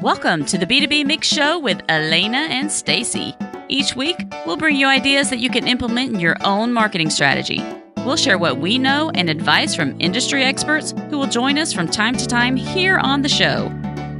Welcome 0.00 0.44
to 0.44 0.56
the 0.56 0.64
B2B 0.64 1.06
Mix 1.06 1.26
Show 1.26 1.58
with 1.58 1.78
Alanna 1.88 2.48
and 2.48 2.70
Stacy. 2.70 3.34
Each 3.68 3.96
week, 3.96 4.16
we'll 4.46 4.56
bring 4.56 4.76
you 4.76 4.86
ideas 4.86 5.28
that 5.30 5.40
you 5.40 5.50
can 5.50 5.66
implement 5.66 6.14
in 6.14 6.20
your 6.20 6.36
own 6.44 6.72
marketing 6.72 7.10
strategy. 7.10 7.60
We'll 8.04 8.14
share 8.14 8.38
what 8.38 8.58
we 8.58 8.78
know 8.78 9.10
and 9.16 9.28
advice 9.28 9.74
from 9.74 10.00
industry 10.00 10.44
experts 10.44 10.94
who 11.10 11.18
will 11.18 11.26
join 11.26 11.58
us 11.58 11.72
from 11.72 11.88
time 11.88 12.16
to 12.16 12.28
time 12.28 12.54
here 12.54 12.98
on 12.98 13.22
the 13.22 13.28
show. 13.28 13.72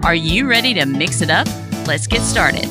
Are 0.02 0.16
you 0.16 0.50
ready 0.50 0.74
to 0.74 0.84
mix 0.84 1.22
it 1.22 1.30
up? 1.30 1.46
Let's 1.86 2.08
get 2.08 2.22
started. 2.22 2.64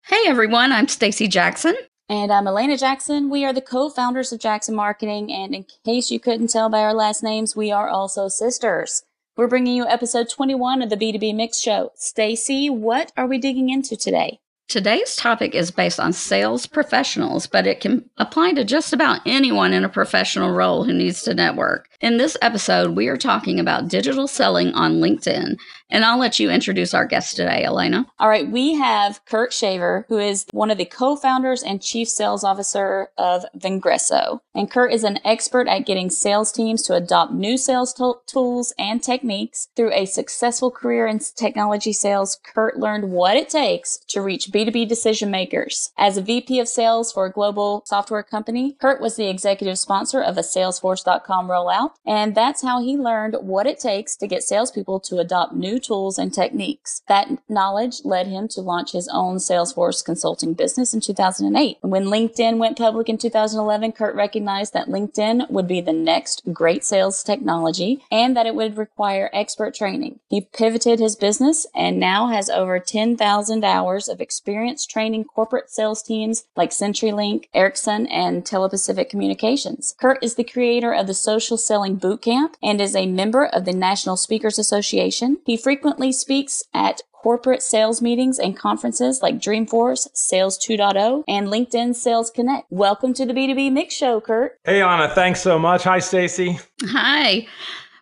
Hey 0.00 0.22
everyone, 0.28 0.72
I'm 0.72 0.88
Stacy 0.88 1.28
Jackson. 1.28 1.76
And 2.08 2.32
I'm 2.32 2.46
Alanna 2.46 2.80
Jackson. 2.80 3.28
We 3.28 3.44
are 3.44 3.52
the 3.52 3.60
co-founders 3.60 4.32
of 4.32 4.40
Jackson 4.40 4.74
Marketing, 4.74 5.30
and 5.30 5.54
in 5.54 5.66
case 5.84 6.10
you 6.10 6.20
couldn't 6.20 6.48
tell 6.48 6.70
by 6.70 6.80
our 6.80 6.94
last 6.94 7.22
names, 7.22 7.54
we 7.54 7.70
are 7.70 7.90
also 7.90 8.28
sisters. 8.28 9.02
We're 9.36 9.48
bringing 9.48 9.76
you 9.76 9.86
episode 9.86 10.30
21 10.30 10.80
of 10.80 10.88
the 10.88 10.96
B2B 10.96 11.34
Mix 11.34 11.60
Show. 11.60 11.92
Stacy, 11.94 12.70
what 12.70 13.12
are 13.18 13.26
we 13.26 13.36
digging 13.36 13.68
into 13.68 13.94
today? 13.94 14.40
Today's 14.66 15.14
topic 15.14 15.54
is 15.54 15.70
based 15.70 16.00
on 16.00 16.14
sales 16.14 16.66
professionals, 16.66 17.46
but 17.46 17.66
it 17.66 17.80
can 17.80 18.08
apply 18.16 18.54
to 18.54 18.64
just 18.64 18.94
about 18.94 19.20
anyone 19.26 19.74
in 19.74 19.84
a 19.84 19.90
professional 19.90 20.52
role 20.52 20.84
who 20.84 20.92
needs 20.94 21.22
to 21.22 21.34
network. 21.34 21.86
In 22.00 22.16
this 22.16 22.38
episode, 22.40 22.96
we 22.96 23.08
are 23.08 23.18
talking 23.18 23.60
about 23.60 23.88
digital 23.88 24.26
selling 24.26 24.72
on 24.72 25.02
LinkedIn, 25.02 25.58
and 25.90 26.04
I'll 26.04 26.18
let 26.18 26.38
you 26.38 26.50
introduce 26.50 26.94
our 26.94 27.06
guest 27.06 27.36
today, 27.36 27.64
Alanna. 27.66 28.06
All 28.18 28.28
right, 28.28 28.50
we 28.50 28.74
have 28.74 29.24
Kurt 29.24 29.52
Shaver, 29.52 30.06
who 30.08 30.18
is 30.18 30.46
one 30.52 30.70
of 30.70 30.78
the 30.78 30.84
co-founders 30.84 31.62
and 31.62 31.82
chief 31.82 32.08
sales 32.08 32.44
officer 32.44 33.10
of 33.16 33.44
Vengreso. 33.56 34.40
And 34.54 34.70
Kurt 34.70 34.92
is 34.92 35.04
an 35.04 35.20
expert 35.24 35.68
at 35.68 35.86
getting 35.86 36.10
sales 36.10 36.50
teams 36.50 36.82
to 36.82 36.94
adopt 36.94 37.32
new 37.32 37.56
sales 37.56 37.92
t- 37.92 38.12
tools 38.26 38.72
and 38.78 39.02
techniques. 39.02 39.68
Through 39.76 39.92
a 39.92 40.06
successful 40.06 40.70
career 40.70 41.06
in 41.06 41.18
technology 41.18 41.92
sales, 41.92 42.38
Kurt 42.42 42.78
learned 42.78 43.10
what 43.10 43.36
it 43.36 43.48
takes 43.48 43.98
to 44.08 44.20
reach 44.20 44.50
B2B 44.50 44.88
decision 44.88 45.30
makers. 45.30 45.92
As 45.96 46.16
a 46.16 46.22
VP 46.22 46.58
of 46.58 46.68
sales 46.68 47.12
for 47.12 47.26
a 47.26 47.32
global 47.32 47.82
software 47.86 48.22
company, 48.22 48.76
Kurt 48.80 49.00
was 49.00 49.16
the 49.16 49.28
executive 49.28 49.78
sponsor 49.78 50.20
of 50.20 50.36
a 50.36 50.42
Salesforce.com 50.42 51.48
rollout. 51.48 51.90
And 52.04 52.34
that's 52.34 52.62
how 52.62 52.82
he 52.82 52.96
learned 52.96 53.36
what 53.40 53.66
it 53.66 53.78
takes 53.78 54.16
to 54.16 54.26
get 54.26 54.42
salespeople 54.42 55.00
to 55.00 55.18
adopt 55.18 55.54
new 55.54 55.75
new 55.76 55.80
tools 55.80 56.18
and 56.18 56.32
techniques. 56.32 57.02
That 57.06 57.28
knowledge 57.48 58.04
led 58.04 58.26
him 58.26 58.48
to 58.48 58.60
launch 58.62 58.92
his 58.92 59.08
own 59.12 59.36
Salesforce 59.36 60.04
consulting 60.04 60.54
business 60.54 60.94
in 60.94 61.00
2008. 61.00 61.78
And 61.82 61.92
when 61.92 62.06
LinkedIn 62.06 62.56
went 62.56 62.78
public 62.78 63.08
in 63.08 63.18
2011, 63.18 63.92
Kurt 63.92 64.14
recognized 64.14 64.72
that 64.72 64.88
LinkedIn 64.88 65.50
would 65.50 65.68
be 65.68 65.80
the 65.82 65.92
next 65.92 66.42
great 66.52 66.82
sales 66.84 67.22
technology 67.22 68.02
and 68.10 68.34
that 68.36 68.46
it 68.46 68.54
would 68.54 68.78
require 68.78 69.28
expert 69.34 69.74
training. 69.74 70.18
He 70.30 70.40
pivoted 70.40 70.98
his 70.98 71.14
business 71.14 71.66
and 71.74 72.00
now 72.00 72.28
has 72.28 72.48
over 72.48 72.78
10,000 72.78 73.64
hours 73.64 74.08
of 74.08 74.20
experience 74.20 74.86
training 74.86 75.24
corporate 75.24 75.70
sales 75.70 76.02
teams 76.02 76.44
like 76.56 76.70
CenturyLink, 76.70 77.48
Ericsson, 77.52 78.06
and 78.06 78.44
Telepacific 78.44 79.10
Communications. 79.10 79.94
Kurt 80.00 80.22
is 80.22 80.36
the 80.36 80.44
creator 80.44 80.92
of 80.92 81.06
the 81.06 81.14
Social 81.14 81.58
Selling 81.58 81.98
Bootcamp 81.98 82.54
and 82.62 82.80
is 82.80 82.96
a 82.96 83.06
member 83.06 83.44
of 83.44 83.66
the 83.66 83.72
National 83.72 84.16
Speakers 84.16 84.58
Association. 84.58 85.38
He 85.44 85.58
frequently 85.66 86.12
speaks 86.12 86.62
at 86.72 87.02
corporate 87.12 87.60
sales 87.60 88.00
meetings 88.00 88.38
and 88.38 88.56
conferences 88.56 89.20
like 89.20 89.34
Dreamforce, 89.40 90.06
Sales 90.14 90.56
2.0, 90.64 91.24
and 91.26 91.48
LinkedIn 91.48 91.96
Sales 91.96 92.30
Connect. 92.30 92.70
Welcome 92.70 93.12
to 93.14 93.26
the 93.26 93.32
B2B 93.32 93.72
Mix 93.72 93.92
Show, 93.92 94.20
Kurt. 94.20 94.60
Hey, 94.62 94.80
Anna. 94.80 95.12
Thanks 95.12 95.40
so 95.40 95.58
much. 95.58 95.82
Hi, 95.82 95.98
Stacy. 95.98 96.56
Hi. 96.84 97.48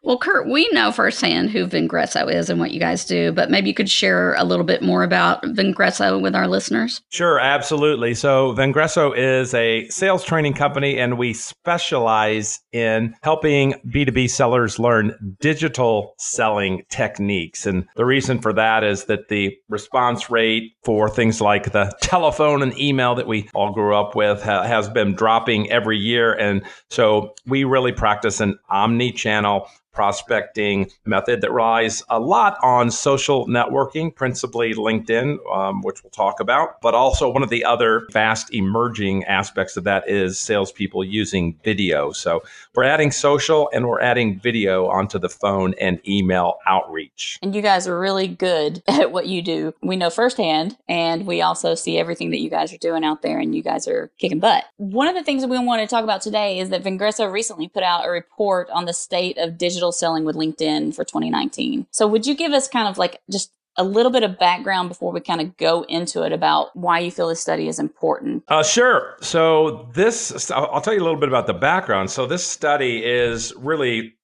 Well, 0.05 0.19
Kurt, 0.19 0.47
we 0.47 0.69
know 0.71 0.93
firsthand 0.93 1.49
who 1.49 1.67
Vengreso 1.67 2.31
is 2.31 2.51
and 2.51 2.61
what 2.61 2.73
you 2.73 2.79
guys 2.79 3.07
do, 3.07 3.33
but 3.33 3.51
maybe 3.51 3.69
you 3.69 3.75
could 3.75 3.89
share 3.89 4.35
a 4.35 4.45
little 4.45 4.67
bit 4.67 4.83
more 4.83 5.03
about 5.03 5.43
Vengreso 5.45 6.21
with 6.21 6.35
our 6.35 6.47
listeners. 6.47 7.01
Sure, 7.09 7.41
absolutely. 7.41 8.13
So, 8.13 8.53
Vengreso 8.53 9.17
is 9.17 9.55
a 9.55 9.89
sales 9.89 10.23
training 10.23 10.53
company, 10.53 10.99
and 10.99 11.17
we 11.17 11.33
specialize 11.33 12.61
in 12.71 13.15
helping 13.23 13.77
B2B 13.89 14.29
sellers 14.29 14.79
learn 14.79 15.37
digital 15.41 16.15
selling 16.19 16.83
techniques. 16.91 17.65
And 17.65 17.87
the 17.97 18.05
reason 18.05 18.41
for 18.41 18.53
that 18.53 18.85
is 18.85 19.07
that 19.07 19.29
the 19.29 19.57
response 19.71 20.29
rate 20.29 20.75
for 20.85 21.09
things 21.09 21.41
like 21.41 21.73
the 21.73 21.91
telephone 22.03 22.63
and 22.63 22.79
email 22.79 23.15
that 23.15 23.27
we 23.27 23.49
all 23.55 23.73
grew 23.73 23.97
up 23.97 24.15
with 24.15 24.43
ha- 24.43 24.65
has 24.65 24.87
been 24.91 25.15
dropping 25.15 25.71
every 25.71 25.97
year. 25.97 26.35
And 26.35 26.63
so, 26.91 27.35
we 27.47 27.65
really 27.65 27.93
practice 27.93 28.41
an 28.41 28.59
omni 28.69 29.11
channel 29.11 29.67
prospecting 29.95 30.91
method 31.05 31.41
that 31.41 31.53
relies 31.53 32.03
a 32.11 32.19
lot 32.19 32.59
on 32.63 32.91
social 32.91 33.47
networking, 33.47 34.15
principally 34.15 34.75
LinkedIn, 34.75 35.39
um, 35.55 35.83
which 35.83 36.03
we'll 36.03 36.11
talk 36.11 36.41
about. 36.41 36.81
But 36.83 36.95
also, 36.95 37.31
one 37.31 37.43
of 37.43 37.49
the 37.49 37.65
other 37.65 38.07
fast 38.13 38.53
emerging 38.53 39.25
aspects 39.25 39.77
of 39.77 39.85
that 39.85 40.09
is 40.09 40.39
salespeople 40.39 41.05
using 41.05 41.59
video. 41.65 42.13
So 42.13 42.43
we're 42.75 42.85
adding 42.85 43.11
social 43.11 43.71
and 43.73 43.87
we're 43.87 44.01
adding 44.01 44.39
video 44.39 44.89
onto 44.89 45.19
the 45.19 45.29
phone 45.29 45.75
and 45.81 46.07
email 46.09 46.59
outreach. 46.67 47.39
And 47.43 47.55
you 47.55 47.63
guys 47.63 47.87
are 47.87 47.99
really 47.99 48.29
good 48.29 48.83
at 48.89 49.13
what 49.13 49.27
you 49.27 49.43
do. 49.43 49.75
We 49.83 49.97
know 49.97 50.11
firsthand, 50.11 50.77
and 50.89 51.27
we 51.27 51.41
also 51.41 51.75
see 51.75 51.99
everything 51.99 52.31
that 52.31 52.41
you 52.41 52.51
guys 52.51 52.73
are 52.73 52.79
doing 52.79 53.05
out 53.05 53.23
there, 53.23 53.39
and 53.39 53.55
you 53.55 53.63
guys 53.63 53.87
are 53.87 54.11
kicking 54.19 54.41
butt. 54.41 54.65
One 54.77 55.09
of 55.09 55.15
the 55.15 55.23
things 55.23 55.43
that 55.43 55.49
we 55.49 55.59
want 55.59 55.81
to 55.81 55.87
talk 55.87 56.05
about 56.05 56.21
today 56.21 56.59
is 56.59 56.71
that 56.71 56.83
Vengreso 56.83 57.31
recently 57.31 57.69
put 57.69 57.83
out 57.83 58.07
a 58.07 58.11
report 58.11 58.69
on 58.71 58.85
the 58.85 58.93
state 58.93 59.39
of 59.39 59.57
digital 59.57 59.84
digital 59.85 59.93
selling 59.93 60.25
with 60.25 60.37
LinkedIn 60.37 60.95
for 60.95 61.05
2019. 61.05 61.87
So 61.91 62.07
would 62.07 62.27
you 62.27 62.35
give 62.35 62.53
us 62.53 62.69
kind 62.69 62.89
of 62.89 62.97
like 62.97 63.21
just 63.31 63.51
a 63.77 63.85
little 63.85 64.13
bit 64.13 64.23
of 64.23 64.39
background 64.39 64.89
before 64.89 65.13
we 65.13 65.21
kind 65.21 65.41
of 65.41 65.57
go 65.57 65.83
into 65.89 66.23
it 66.23 66.33
about 66.33 66.75
why 66.77 67.01
you 67.01 67.11
feel 67.11 67.29
this 67.29 67.41
study 67.41 67.69
is 67.69 67.79
important? 67.79 68.45
Uh, 68.49 68.63
sure. 68.63 69.17
So, 69.21 69.89
this, 69.93 70.51
I'll 70.51 70.81
tell 70.81 70.95
you 70.95 71.01
a 71.01 71.03
little 71.03 71.19
bit 71.19 71.29
about 71.29 71.49
the 71.49 71.55
background. 71.55 72.11
So, 72.11 72.25
this 72.25 72.47
study 72.47 73.05
is 73.05 73.53
really 73.57 74.15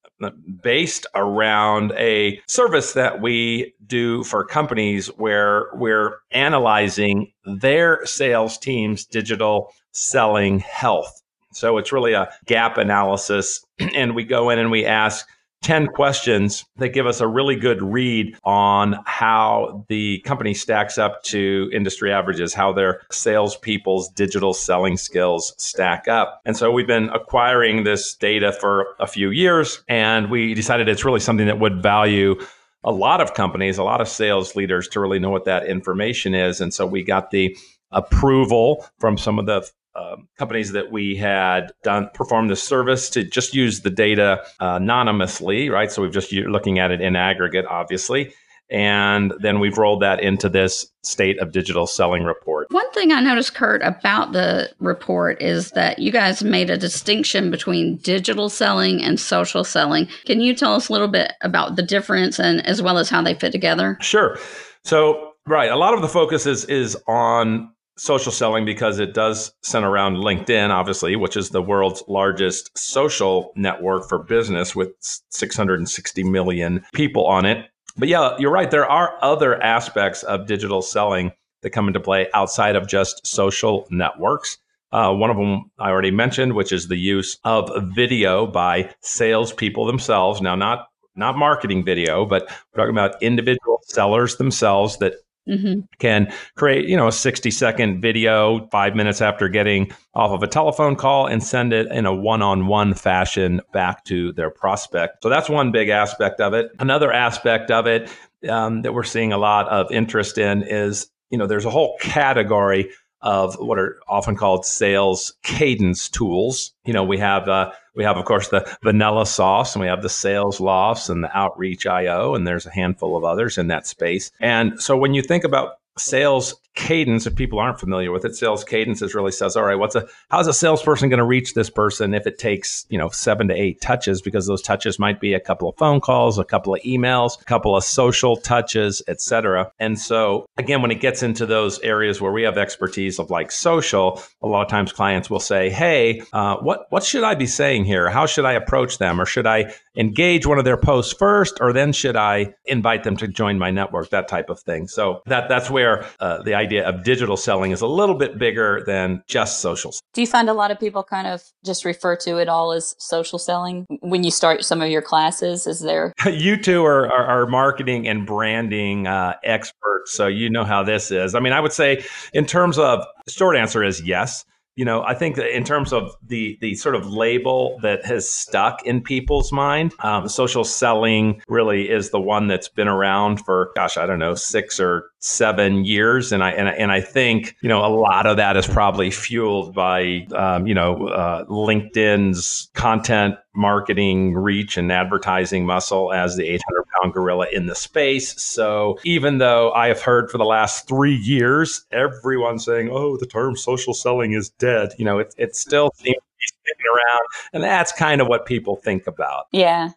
based 0.63 1.07
around 1.17 1.93
a 1.97 2.41
service 2.47 2.93
that 2.93 3.21
we 3.21 3.75
do 3.87 4.23
for 4.23 4.45
companies 4.45 5.09
where 5.17 5.67
we're 5.75 6.19
analyzing 6.31 7.33
their 7.45 8.07
sales 8.07 8.57
team's 8.57 9.05
digital 9.05 9.73
selling 9.91 10.61
health. 10.61 11.21
So, 11.53 11.77
it's 11.77 11.91
really 11.91 12.13
a 12.13 12.31
gap 12.47 12.79
analysis. 12.79 13.65
And 13.97 14.15
we 14.15 14.25
go 14.25 14.51
in 14.51 14.61
and 14.61 14.71
we 14.71 14.85
ask, 14.87 15.27
10 15.63 15.89
questions 15.89 16.65
that 16.77 16.89
give 16.91 17.07
us 17.07 17.21
a 17.21 17.27
really 17.27 17.57
good 17.57 17.83
read 17.83 18.37
on 18.45 18.97
how 19.05 19.85
the 19.89 20.21
company 20.21 20.55
stacks 20.55 20.97
up 20.97 21.23
to 21.23 21.71
industry 21.73 22.13
averages, 22.13 22.55
how 22.55 22.73
their 22.73 23.03
salespeople's 23.11 24.09
digital 24.11 24.55
selling 24.55 24.97
skills 24.97 25.55
stack 25.59 26.09
up. 26.09 26.41
And 26.47 26.57
so 26.57 26.71
we've 26.71 26.87
been 26.87 27.11
acquiring 27.11 27.85
this 27.85 28.15
data 28.15 28.53
for 28.53 28.97
a 28.99 29.07
few 29.07 29.31
years, 29.31 29.83
and 29.89 30.31
we 30.31 30.55
decided 30.55 30.89
it's 30.89 31.05
really 31.05 31.21
something 31.21 31.47
that 31.47 31.61
would 31.61 31.83
value 31.83 32.37
a 32.83 32.93
lot 32.93 33.21
of 33.21 33.35
companies, 33.35 33.77
a 33.77 33.85
lot 33.85 34.01
of 34.01 34.09
sales 34.09 34.57
leaders 34.57 34.89
to 34.89 35.01
really 35.01 35.19
know 35.19 35.31
what 35.31 35.45
that 35.45 35.67
information 35.67 36.35
is. 36.35 36.63
And 36.63 36.73
so 36.73 36.87
we 36.87 37.03
got 37.03 37.31
the 37.31 37.55
approval 37.91 38.87
from 38.99 39.19
some 39.19 39.39
of 39.39 39.47
the 39.47 39.69
um, 39.95 40.29
companies 40.39 40.73
that 40.73 40.93
we 40.93 41.17
had 41.17 41.73
done 41.83 42.09
performed 42.15 42.51
the 42.51 42.57
service 42.57 43.11
to 43.11 43.25
just 43.25 43.55
use 43.55 43.81
the 43.81 43.91
data 43.91 44.43
uh, 44.61 44.79
anonymously, 44.81 45.69
right? 45.69 45.91
So 45.91 46.03
we've 46.03 46.13
just 46.13 46.33
you're 46.33 46.51
looking 46.51 46.79
at 46.79 46.91
it 46.91 47.01
in 47.01 47.17
aggregate, 47.17 47.67
obviously. 47.67 48.33
And 48.71 49.35
then 49.41 49.59
we've 49.59 49.77
rolled 49.77 50.01
that 50.03 50.21
into 50.21 50.49
this 50.49 50.87
state 51.03 51.41
of 51.41 51.51
digital 51.51 51.89
selling 51.89 52.23
report. 52.23 52.69
One 52.71 52.89
thing 52.93 53.11
I 53.11 53.21
noticed, 53.21 53.55
Kurt, 53.55 53.83
about 53.83 54.33
the 54.33 54.71
report 54.79 55.43
is 55.43 55.73
that 55.73 55.99
you 55.99 56.13
guys 56.13 56.45
made 56.45 56.71
a 56.71 56.77
distinction 56.77 57.51
between 57.51 57.97
digital 57.97 58.49
selling 58.49 59.03
and 59.03 59.19
social 59.19 59.65
selling. 59.65 60.07
Can 60.25 60.41
you 60.41 60.55
tell 60.55 60.75
us 60.75 60.89
a 60.89 60.93
little 60.93 61.09
bit 61.09 61.33
about 61.43 61.75
the 61.75 61.83
difference 61.83 62.39
and 62.39 62.65
as 62.65 62.81
well 62.81 62.99
as 62.99 63.11
how 63.11 63.23
they 63.23 63.35
fit 63.35 63.51
together? 63.51 63.99
Sure. 64.01 64.39
So, 64.85 65.33
right, 65.49 65.71
a 65.71 65.77
lot 65.77 65.95
of 65.95 66.01
the 66.01 66.09
focus 66.09 66.47
is 66.47 66.65
is 66.67 66.97
on 67.09 67.73
social 68.01 68.33
selling 68.33 68.65
because 68.65 68.99
it 68.99 69.13
does 69.13 69.53
center 69.61 69.91
around 69.91 70.17
LinkedIn, 70.17 70.71
obviously, 70.71 71.17
which 71.17 71.37
is 71.37 71.51
the 71.51 71.61
world's 71.61 72.03
largest 72.09 72.77
social 72.77 73.53
network 73.57 74.09
for 74.09 74.19
business 74.19 74.75
with 74.75 74.89
660 75.01 76.25
million 76.25 76.83
people 76.95 77.27
on 77.27 77.45
it. 77.45 77.69
But 77.99 78.09
yeah, 78.09 78.37
you're 78.39 78.51
right. 78.51 78.71
There 78.71 78.89
are 78.89 79.19
other 79.21 79.63
aspects 79.63 80.23
of 80.23 80.47
digital 80.47 80.81
selling 80.81 81.33
that 81.61 81.71
come 81.71 81.89
into 81.89 82.01
play 82.01 82.29
outside 82.33 82.75
of 82.75 82.89
just 82.89 83.27
social 83.27 83.87
networks. 83.91 84.57
Uh, 84.93 85.13
one 85.13 85.29
of 85.29 85.37
them 85.37 85.71
I 85.79 85.91
already 85.91 86.11
mentioned, 86.11 86.55
which 86.55 86.73
is 86.73 86.89
the 86.89 86.97
use 86.97 87.39
of 87.45 87.71
video 87.95 88.47
by 88.47 88.95
salespeople 89.03 89.85
themselves. 89.85 90.41
Now, 90.41 90.55
not 90.55 90.89
not 91.17 91.37
marketing 91.37 91.85
video, 91.85 92.25
but 92.25 92.49
we're 92.49 92.83
talking 92.83 92.97
about 92.97 93.23
individual 93.23 93.83
sellers 93.85 94.37
themselves 94.37 94.97
that 94.99 95.17
mm-hmm. 95.49 95.81
can 95.99 96.33
create, 96.57 96.89
you 96.89 96.97
know, 96.97 97.09
a 97.09 97.13
60 97.13 97.51
second 97.51 98.01
video 98.01 98.69
five 98.69 98.95
minutes 98.95 99.21
after 99.21 99.49
getting 99.49 99.91
off 100.15 100.31
of 100.31 100.43
a 100.43 100.47
telephone 100.47 100.97
call 100.97 101.27
and 101.27 101.43
send 101.43 101.73
it 101.73 101.91
in 101.93 102.07
a 102.07 102.15
one 102.15 102.43
on 102.43 102.67
one 102.67 102.95
fashion 102.95 103.61
back 103.73 104.05
to 104.05 104.33
their 104.33 104.51
prospect. 104.51 105.23
So 105.23 105.29
that's 105.29 105.49
one 105.49 105.73
big 105.73 105.89
aspect 105.89 106.41
of 106.41 106.55
it. 106.55 106.71
Another 106.79 107.13
aspect 107.13 107.71
of 107.71 107.87
it 107.87 108.11
um, 108.49 108.83
that 108.83 108.95
we're 108.95 109.03
seeing 109.03 109.33
a 109.33 109.39
lot 109.39 109.69
of 109.69 109.91
interest 109.91 110.39
in 110.39 110.63
is, 110.63 111.09
you 111.31 111.39
know, 111.39 111.47
there's 111.47 111.65
a 111.65 111.71
whole 111.71 111.97
category 112.01 112.91
of 113.23 113.55
what 113.57 113.79
are 113.79 113.99
often 114.09 114.37
called 114.37 114.65
sales 114.65 115.35
cadence 115.43 116.09
tools. 116.09 116.73
You 116.85 116.93
know, 116.93 117.05
we 117.05 117.19
have 117.19 117.49
uh, 117.49 117.73
we 117.95 118.05
have 118.05 118.17
of 118.17 118.25
course 118.25 118.49
the 118.49 118.61
VanillaSoft, 118.85 119.75
and 119.75 119.83
we 119.83 119.89
have 119.89 120.03
the 120.03 120.09
Saleslofts 120.09 121.11
and 121.11 121.23
the 121.25 121.37
Outreach 121.37 121.87
IO, 121.87 122.35
and 122.35 122.47
there's 122.47 122.67
a 122.67 122.71
handful 122.71 123.17
of 123.17 123.25
others 123.25 123.59
in 123.59 123.69
that 123.69 123.87
space. 123.87 124.31
And 124.41 124.81
so 124.81 124.97
when 124.97 125.15
you 125.15 125.23
think 125.23 125.45
about 125.45 125.75
sales 125.99 126.55
cadence 126.75 127.27
if 127.27 127.35
people 127.35 127.59
aren't 127.59 127.81
familiar 127.81 128.13
with 128.13 128.25
it 128.25 128.35
sales 128.35 128.65
cadence 128.65 129.03
is 129.03 129.15
really 129.15 129.33
says 129.33 129.57
all 129.57 129.65
right 129.65 129.79
what's 129.79 129.95
a 129.95 130.07
how's 130.31 130.47
a 130.47 130.53
salesperson 130.53 131.09
going 131.09 131.19
to 131.19 131.25
reach 131.25 131.55
this 131.55 131.71
person 131.71 132.15
if 132.15 132.27
it 132.27 132.39
takes 132.39 132.87
you 132.89 132.99
know 132.99 133.09
seven 133.09 133.49
to 133.49 133.55
eight 133.55 133.81
touches? 133.81 134.23
Because 134.23 134.47
those 134.47 134.63
touches 134.63 134.99
might 134.99 135.21
be 135.21 135.35
a 135.35 135.41
couple 135.41 135.69
of 135.69 135.77
phone 135.77 136.01
calls 136.01 136.39
a 136.39 136.45
couple 136.45 136.75
of 136.75 136.81
emails 136.83 137.41
a 137.41 137.45
couple 137.45 137.77
of 137.77 137.85
social 137.85 138.37
touches 138.37 139.03
etc 139.09 139.71
and 139.79 139.99
so 139.99 140.47
again 140.57 140.83
when 140.83 140.91
it 140.91 141.01
gets 141.01 141.23
into 141.23 141.47
those 141.47 141.79
areas 141.81 142.21
where 142.21 142.33
we 142.33 142.43
have 142.43 142.57
expertise 142.57 143.19
of 143.19 143.31
like 143.31 143.51
social 143.51 144.23
a 144.43 144.47
lot 144.47 144.63
of 144.63 144.69
times 144.69 144.93
clients 144.93 145.29
will 145.29 145.41
say 145.41 145.71
hey 145.71 146.23
uh, 146.33 146.57
what 146.57 146.87
what 146.91 147.03
should 147.05 147.25
i 147.25 147.35
be 147.35 147.47
saying 147.47 147.85
here? 147.85 148.09
How 148.09 148.27
should 148.27 148.45
i 148.45 148.53
approach 148.53 148.99
them? 148.99 149.21
Or 149.21 149.27
should 149.27 149.47
i 149.47 149.73
engage 149.97 150.47
one 150.47 150.59
of 150.59 150.65
their 150.65 150.77
posts 150.77 151.13
first 151.13 151.59
or 151.61 151.73
then 151.73 151.93
should 151.93 152.17
i 152.17 152.55
invite 152.65 153.05
them 153.05 153.17
to 153.17 153.29
join 153.29 153.59
my 153.59 153.71
network? 153.71 154.11
That 154.11 154.29
type 154.29 154.51
of 154.51 154.61
thing. 154.61 154.89
So 154.89 155.23
that 155.27 155.49
that's 155.49 155.71
where 155.71 156.07
uh, 156.21 156.43
the 156.43 156.55
idea 156.61 156.87
of 156.87 157.03
digital 157.05 157.37
selling 157.37 157.73
is 157.73 157.81
a 157.81 157.87
little 157.87 158.15
bit 158.15 158.39
bigger 158.39 158.83
than 158.87 159.23
just 159.27 159.61
social. 159.61 159.95
Do 160.13 160.21
you 160.21 160.27
find 160.27 160.49
a 160.49 160.55
lot 160.55 160.71
of 160.71 160.79
people 160.79 161.03
kind 161.03 161.27
of 161.27 161.43
just 161.65 161.85
refer 161.85 162.17
to 162.17 162.39
it 162.39 162.49
all 162.49 162.73
as 162.73 162.95
social 162.99 163.39
selling 163.39 163.87
when 164.01 164.25
you 164.25 164.31
start 164.31 164.65
some 164.65 164.83
of 164.83 164.91
your 164.91 165.03
classes? 165.03 165.67
Is 165.67 165.81
there? 165.81 166.13
you 166.31 166.57
two 166.57 166.85
are, 166.85 167.11
are, 167.11 167.43
are 167.43 167.47
marketing 167.47 168.07
and 168.07 168.27
branding 168.27 169.07
uh, 169.07 169.35
experts, 169.43 170.13
so 170.13 170.27
you 170.27 170.51
know 170.51 170.65
how 170.65 170.83
this 170.83 171.11
is. 171.11 171.35
I 171.35 171.41
mean, 171.41 171.53
I 171.53 171.61
would 171.61 171.73
say, 171.73 172.05
in 172.33 172.47
terms 172.47 172.79
of 172.79 173.05
short 173.29 173.57
answer 173.57 173.83
is 173.83 174.03
yes 174.03 174.45
you 174.81 174.87
know, 174.87 175.03
I 175.03 175.13
think 175.13 175.37
that 175.37 175.55
in 175.55 175.63
terms 175.63 175.93
of 175.93 176.17
the 176.27 176.57
the 176.63 176.75
sort 176.75 176.95
of 176.95 177.07
label 177.07 177.79
that 177.83 178.03
has 178.07 178.27
stuck 178.27 178.81
in 178.87 179.03
people's 179.03 179.53
mind, 179.53 179.93
um, 179.99 180.27
social 180.27 180.65
selling 180.65 181.43
really 181.49 181.91
is 181.91 182.09
the 182.09 182.19
one 182.19 182.47
that's 182.47 182.71
been 182.71 182.89
around 182.89 183.45
for, 183.45 183.73
gosh, 183.75 183.99
I 183.99 184.07
don't 184.07 184.19
know, 184.19 184.35
six 184.35 184.81
or 184.81 185.11
seven 185.19 185.85
years, 185.85 186.33
and 186.33 186.43
I 186.43 186.53
and 186.53 186.67
I, 186.67 186.73
and 186.73 186.91
I 186.91 187.03
think 187.03 187.57
you 187.61 187.69
know 187.69 187.85
a 187.85 187.93
lot 187.93 188.25
of 188.25 188.39
that 188.39 188.57
is 188.57 188.67
probably 188.67 189.11
fueled 189.11 189.75
by 189.75 190.27
um, 190.35 190.67
you 190.67 190.73
know 190.73 191.09
uh, 191.09 191.45
LinkedIn's 191.45 192.71
content 192.73 193.35
marketing 193.55 194.33
reach 194.35 194.79
and 194.79 194.91
advertising 194.91 195.67
muscle 195.67 196.13
as 196.13 196.37
the 196.37 196.49
800 196.49 196.85
pound 197.01 197.15
gorilla 197.15 197.47
in 197.53 197.67
the 197.67 197.75
space. 197.75 198.41
So 198.41 198.99
even 199.05 199.39
though 199.39 199.73
I 199.73 199.89
have 199.89 200.01
heard 200.01 200.31
for 200.31 200.39
the 200.39 200.45
last 200.45 200.89
three 200.89 201.15
years 201.15 201.85
everyone 201.93 202.59
saying, 202.59 202.91
"Oh, 202.91 203.17
the 203.17 203.27
term 203.27 203.57
social 203.57 203.95
selling 203.95 204.33
is 204.33 204.51
dead," 204.51 204.93
you 204.99 205.05
know, 205.05 205.19
it 205.19 205.35
it 205.39 205.57
still 205.57 205.91
seems 205.97 206.17
to 206.17 206.21
be 206.39 206.47
sticking 206.47 206.87
around, 206.87 207.27
and 207.53 207.63
that's 207.63 207.93
kind 207.93 208.21
of 208.21 208.29
what 208.29 208.47
people 208.47 208.77
think 208.77 209.07
about. 209.07 209.47
Yeah, 209.53 209.91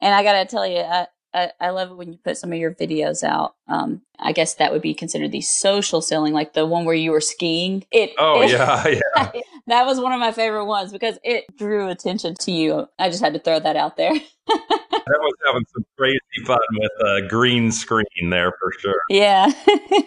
and 0.00 0.14
I 0.14 0.22
got 0.22 0.34
to 0.34 0.44
tell 0.44 0.66
you, 0.66 0.78
I, 0.78 1.06
I, 1.34 1.50
I, 1.60 1.70
love 1.70 1.90
it 1.90 1.96
when 1.96 2.12
you 2.12 2.18
put 2.18 2.36
some 2.36 2.52
of 2.52 2.58
your 2.58 2.74
videos 2.74 3.22
out. 3.22 3.54
Um, 3.68 4.02
I 4.18 4.32
guess 4.32 4.54
that 4.54 4.72
would 4.72 4.82
be 4.82 4.94
considered 4.94 5.32
the 5.32 5.40
social 5.40 6.00
selling, 6.00 6.32
like 6.32 6.54
the 6.54 6.66
one 6.66 6.84
where 6.84 6.94
you 6.94 7.12
were 7.12 7.20
skiing. 7.20 7.84
It. 7.90 8.12
Oh 8.18 8.42
it, 8.42 8.50
yeah, 8.50 8.88
yeah. 9.14 9.40
that 9.66 9.86
was 9.86 10.00
one 10.00 10.12
of 10.12 10.20
my 10.20 10.32
favorite 10.32 10.64
ones 10.64 10.92
because 10.92 11.18
it 11.22 11.44
drew 11.56 11.88
attention 11.88 12.34
to 12.40 12.50
you. 12.50 12.88
I 12.98 13.10
just 13.10 13.22
had 13.22 13.34
to 13.34 13.38
throw 13.38 13.60
that 13.60 13.76
out 13.76 13.96
there. 13.96 14.12
I 14.50 15.18
was 15.20 15.34
having 15.46 15.64
some 15.72 15.84
crazy 15.96 16.18
fun 16.46 16.58
with 16.72 16.90
a 17.06 17.28
green 17.28 17.70
screen 17.70 18.30
there 18.30 18.52
for 18.58 18.72
sure. 18.78 19.00
Yeah. 19.08 19.52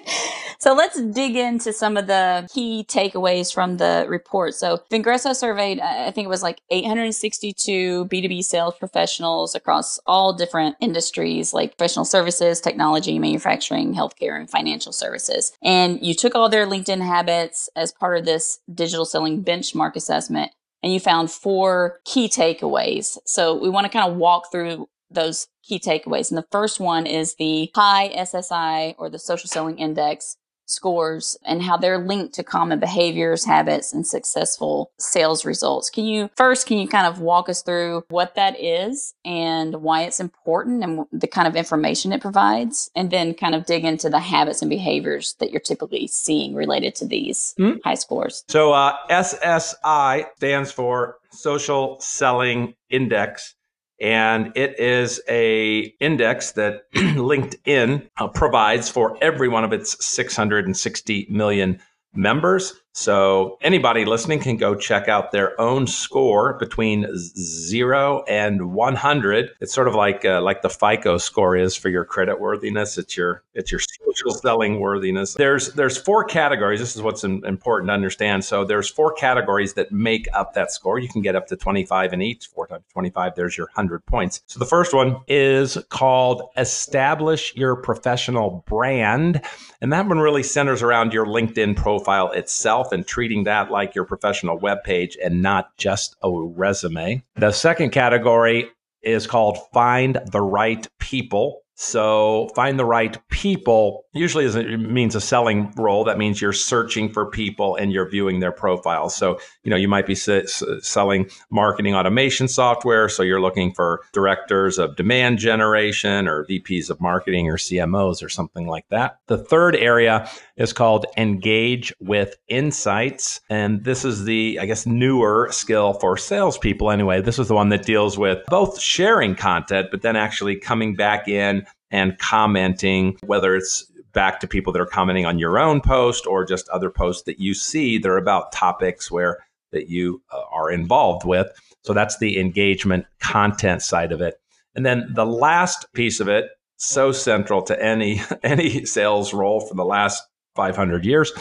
so 0.60 0.74
let's 0.74 1.02
dig 1.02 1.36
into 1.36 1.74
some 1.74 1.98
of 1.98 2.08
the 2.08 2.48
key 2.54 2.86
takeaways 2.88 3.54
from 3.54 3.78
the 3.78 4.06
report. 4.08 4.54
So 4.56 4.82
Vengreso 4.92 5.36
surveyed, 5.36 5.80
I 5.80 6.12
think 6.12 6.26
it 6.26 6.30
was 6.30 6.44
like 6.44 6.62
862 6.70 8.06
B2B 8.06 8.44
sales 8.44 8.76
professionals 8.78 9.56
across 9.56 10.00
all 10.06 10.34
different 10.34 10.76
industries 10.80 11.54
like 11.54 11.78
professional 11.78 12.06
services, 12.06 12.62
technology, 12.62 13.18
manufacturing, 13.18 13.51
healthcare, 13.60 14.40
and 14.40 14.50
financial 14.50 14.92
services. 14.92 15.54
And 15.64 16.02
you 16.02 16.14
took 16.14 16.36
all 16.36 16.50
their 16.50 16.66
LinkedIn 16.66 17.02
habits 17.02 17.70
as 17.76 17.92
part 17.92 18.18
of 18.18 18.26
this 18.26 18.60
digital 18.74 19.06
selling 19.06 19.44
benchmark 19.44 19.96
assessment 19.96 20.52
and 20.84 20.94
you 20.94 21.00
found 21.00 21.32
four 21.32 22.00
key 22.06 22.28
takeaways. 22.28 23.18
So 23.26 23.56
we 23.56 23.70
want 23.70 23.86
to 23.86 23.92
kind 23.92 24.10
of 24.10 24.18
walk 24.18 24.52
through 24.52 24.88
those 25.10 25.48
key 25.64 25.80
takeaways. 25.80 26.32
And 26.32 26.38
the 26.38 26.48
first 26.52 26.80
one 26.80 27.06
is 27.06 27.36
the 27.36 27.70
high 27.76 28.10
SSI 28.16 28.96
or 28.98 29.10
the 29.10 29.20
social 29.20 29.48
selling 29.48 29.78
index 29.78 30.38
scores 30.72 31.38
and 31.46 31.62
how 31.62 31.78
they're 31.78 32.00
linked 32.00 32.34
to 32.36 32.44
common 32.44 32.80
behaviors, 32.80 33.46
habits, 33.46 33.94
and 33.94 34.06
successful 34.06 34.92
sales 34.98 35.46
results. 35.46 35.90
Can 35.90 36.06
you 36.06 36.30
first, 36.36 36.68
can 36.68 36.78
you 36.78 36.88
kind 36.88 37.08
of 37.08 37.20
walk 37.20 37.50
us 37.50 37.62
through 37.62 38.04
what 38.10 38.36
that 38.36 38.60
is 38.60 39.14
and 39.26 39.82
why 39.82 40.04
it's 40.04 40.20
important 40.20 40.84
and 40.84 41.06
the 41.12 41.28
kind 41.28 41.48
of 41.48 41.56
information 41.56 42.14
it 42.14 42.22
provides? 42.22 42.90
And 42.96 43.12
then 43.12 43.34
kind 43.34 43.56
of 43.56 43.66
dig 43.66 43.86
into 43.86 44.10
the 44.10 44.20
habits 44.20 44.62
and 44.62 44.70
behaviors 44.70 45.36
that 45.40 45.52
you're 45.52 45.60
typically 45.60 46.08
seeing 46.08 46.56
related 46.56 46.96
to 46.96 47.06
these 47.06 47.54
mm-hmm. 47.60 47.80
high 47.84 47.96
scores. 47.96 48.44
So 48.48 48.74
uh, 48.74 48.96
SSI 49.10 50.26
stands 50.38 50.72
for 50.72 51.18
Social 51.32 52.00
Selling 52.00 52.76
Index 52.90 53.56
and 54.02 54.52
it 54.56 54.80
is 54.80 55.22
a 55.30 55.94
index 56.00 56.54
that 56.54 56.92
LinkedIn 56.96 58.10
uh, 58.18 58.28
provides 58.28 58.90
for 58.90 59.16
every 59.22 59.48
one 59.48 59.64
of 59.64 59.72
its 59.72 60.04
660 60.04 61.28
million 61.30 61.80
members. 62.14 62.74
So 62.94 63.58
anybody 63.62 64.04
listening 64.04 64.40
can 64.40 64.58
go 64.58 64.76
check 64.76 65.08
out 65.08 65.32
their 65.32 65.60
own 65.60 65.88
score 65.88 66.54
between 66.60 67.08
zero 67.16 68.24
and 68.28 68.74
100. 68.74 69.50
It's 69.62 69.74
sort 69.74 69.88
of 69.88 69.96
like 69.96 70.26
uh, 70.26 70.42
like 70.42 70.62
the 70.62 70.70
FICO 70.70 71.18
score 71.18 71.56
is 71.56 71.76
for 71.76 71.88
your 71.88 72.04
credit 72.04 72.40
worthiness. 72.40 72.98
It's 72.98 73.16
your 73.16 73.44
it's 73.54 73.72
your 73.72 73.80
social 73.80 74.32
selling 74.32 74.80
worthiness. 74.82 75.36
There's 75.36 75.74
there's 75.74 75.98
four 75.98 76.26
categories. 76.26 76.82
This 76.82 76.96
is 76.96 77.02
what's 77.02 77.24
important 77.24 77.90
to 77.90 77.94
understand. 77.94 78.44
So 78.44 78.66
there's 78.66 78.90
four 78.90 79.14
categories 79.14 79.74
that 79.76 79.92
make 79.94 80.28
up 80.34 80.54
that 80.56 80.72
score. 80.72 81.00
You 81.00 81.08
can 81.08 81.22
get 81.22 81.36
up 81.36 81.48
to 81.48 81.56
25 81.56 82.12
in 82.12 82.22
each. 82.22 82.48
Four 82.48 82.68
times 82.68 82.84
25, 82.92 83.36
there's 83.36 83.58
your 83.58 83.68
100 83.68 84.06
points. 84.06 84.42
So 84.48 84.60
the 84.60 84.66
first 84.66 84.94
one 84.94 85.18
is 85.28 85.78
called 85.90 86.50
establish 86.58 87.56
your 87.56 87.78
professional 87.78 88.66
brand, 88.68 89.42
and 89.80 89.94
that 89.94 90.08
one 90.08 90.20
really 90.20 90.44
centers 90.44 90.82
around 90.82 91.14
your 91.14 91.26
LinkedIn 91.26 91.78
profile 91.78 92.32
itself 92.32 92.81
yourself 92.82 92.92
and 92.92 93.06
treating 93.06 93.44
that 93.46 93.72
like 93.72 93.96
your 93.96 94.06
professional 94.06 94.58
web 94.58 94.84
page 94.84 95.18
and 95.24 95.42
not 95.42 95.76
just 95.78 96.16
a 96.24 96.32
resume. 96.32 97.24
The 97.36 97.52
second 97.52 97.92
category 97.92 98.70
is 99.02 99.28
called 99.28 99.58
find 99.74 100.20
the 100.32 100.42
right 100.42 100.88
people. 101.00 101.61
So 101.82 102.50
find 102.54 102.78
the 102.78 102.86
right 102.86 103.18
people 103.30 104.06
usually 104.14 104.46
it 104.46 104.78
means 104.78 105.16
a 105.16 105.22
selling 105.22 105.74
role. 105.78 106.04
That 106.04 106.18
means 106.18 106.42
you're 106.42 106.54
searching 106.54 107.12
for 107.12 107.26
people 107.26 107.76
and 107.76 107.92
you're 107.92 108.10
viewing 108.10 108.40
their 108.40 108.52
profiles. 108.52 109.16
So, 109.16 109.40
you 109.64 109.70
know, 109.70 109.78
you 109.78 109.88
might 109.88 110.06
be 110.06 110.14
s- 110.14 110.64
selling 110.82 111.30
marketing 111.50 111.96
automation 111.96 112.48
software. 112.48 113.08
So 113.08 113.24
you're 113.24 113.42
looking 113.42 113.74
for 113.74 114.02
directors 114.12 114.78
of 114.78 114.96
demand 114.98 115.40
generation 115.40 116.28
or 116.28 116.46
VPs 116.46 116.90
of 116.90 117.00
marketing 117.00 117.48
or 117.48 117.56
CMOs 117.56 118.24
or 118.24 118.30
something 118.30 118.68
like 118.68 118.88
that. 118.90 119.20
The 119.28 119.38
third 119.38 119.76
area 119.76 120.30
is 120.58 120.74
called 120.74 121.06
engage 121.16 121.94
with 122.00 122.36
insights. 122.50 123.40
And 123.50 123.84
this 123.86 124.04
is 124.04 124.26
the, 124.26 124.60
I 124.60 124.66
guess, 124.66 124.86
newer 124.86 125.48
skill 125.52 125.94
for 125.94 126.18
salespeople 126.18 126.92
anyway. 126.92 127.22
This 127.22 127.40
is 127.40 127.48
the 127.48 127.56
one 127.56 127.70
that 127.70 127.86
deals 127.86 128.18
with 128.18 128.44
both 128.48 128.80
sharing 128.80 129.36
content, 129.36 129.88
but 129.90 130.02
then 130.02 130.18
actually 130.18 130.58
coming 130.58 130.96
back 130.96 131.28
in 131.30 131.66
and 131.92 132.18
commenting, 132.18 133.18
whether 133.26 133.56
it's 133.56 133.86
back 134.14 134.40
to 134.40 134.48
people 134.48 134.74
that 134.74 134.82
are 134.82 134.86
commenting 134.86 135.26
on 135.26 135.40
your 135.40 135.60
own 135.60 135.82
post 135.82 136.26
or 136.28 136.46
just 136.46 136.68
other 136.70 136.90
posts 136.90 137.24
that 137.24 137.40
you 137.40 137.54
see 137.54 137.98
that 137.98 138.10
are 138.10 138.18
about 138.18 138.52
topics 138.52 139.12
where 139.12 139.46
that 139.72 139.90
you 139.90 140.22
uh, 140.32 140.42
are 140.52 140.70
involved 140.72 141.26
with. 141.26 141.48
So 141.84 141.94
that's 141.94 142.18
the 142.18 142.40
engagement 142.40 143.06
content 143.20 143.82
side 143.82 144.12
of 144.12 144.22
it. 144.22 144.40
And 144.76 144.86
then 144.86 145.10
the 145.14 145.26
last 145.26 145.92
piece 145.94 146.20
of 146.20 146.28
it, 146.28 146.50
so 146.78 147.12
central 147.12 147.62
to 147.64 147.84
any 147.84 148.22
any 148.44 148.86
sales 148.86 149.34
role 149.34 149.60
for 149.62 149.76
the 149.76 149.86
last 149.86 150.24
500 150.56 151.06
years, 151.06 151.32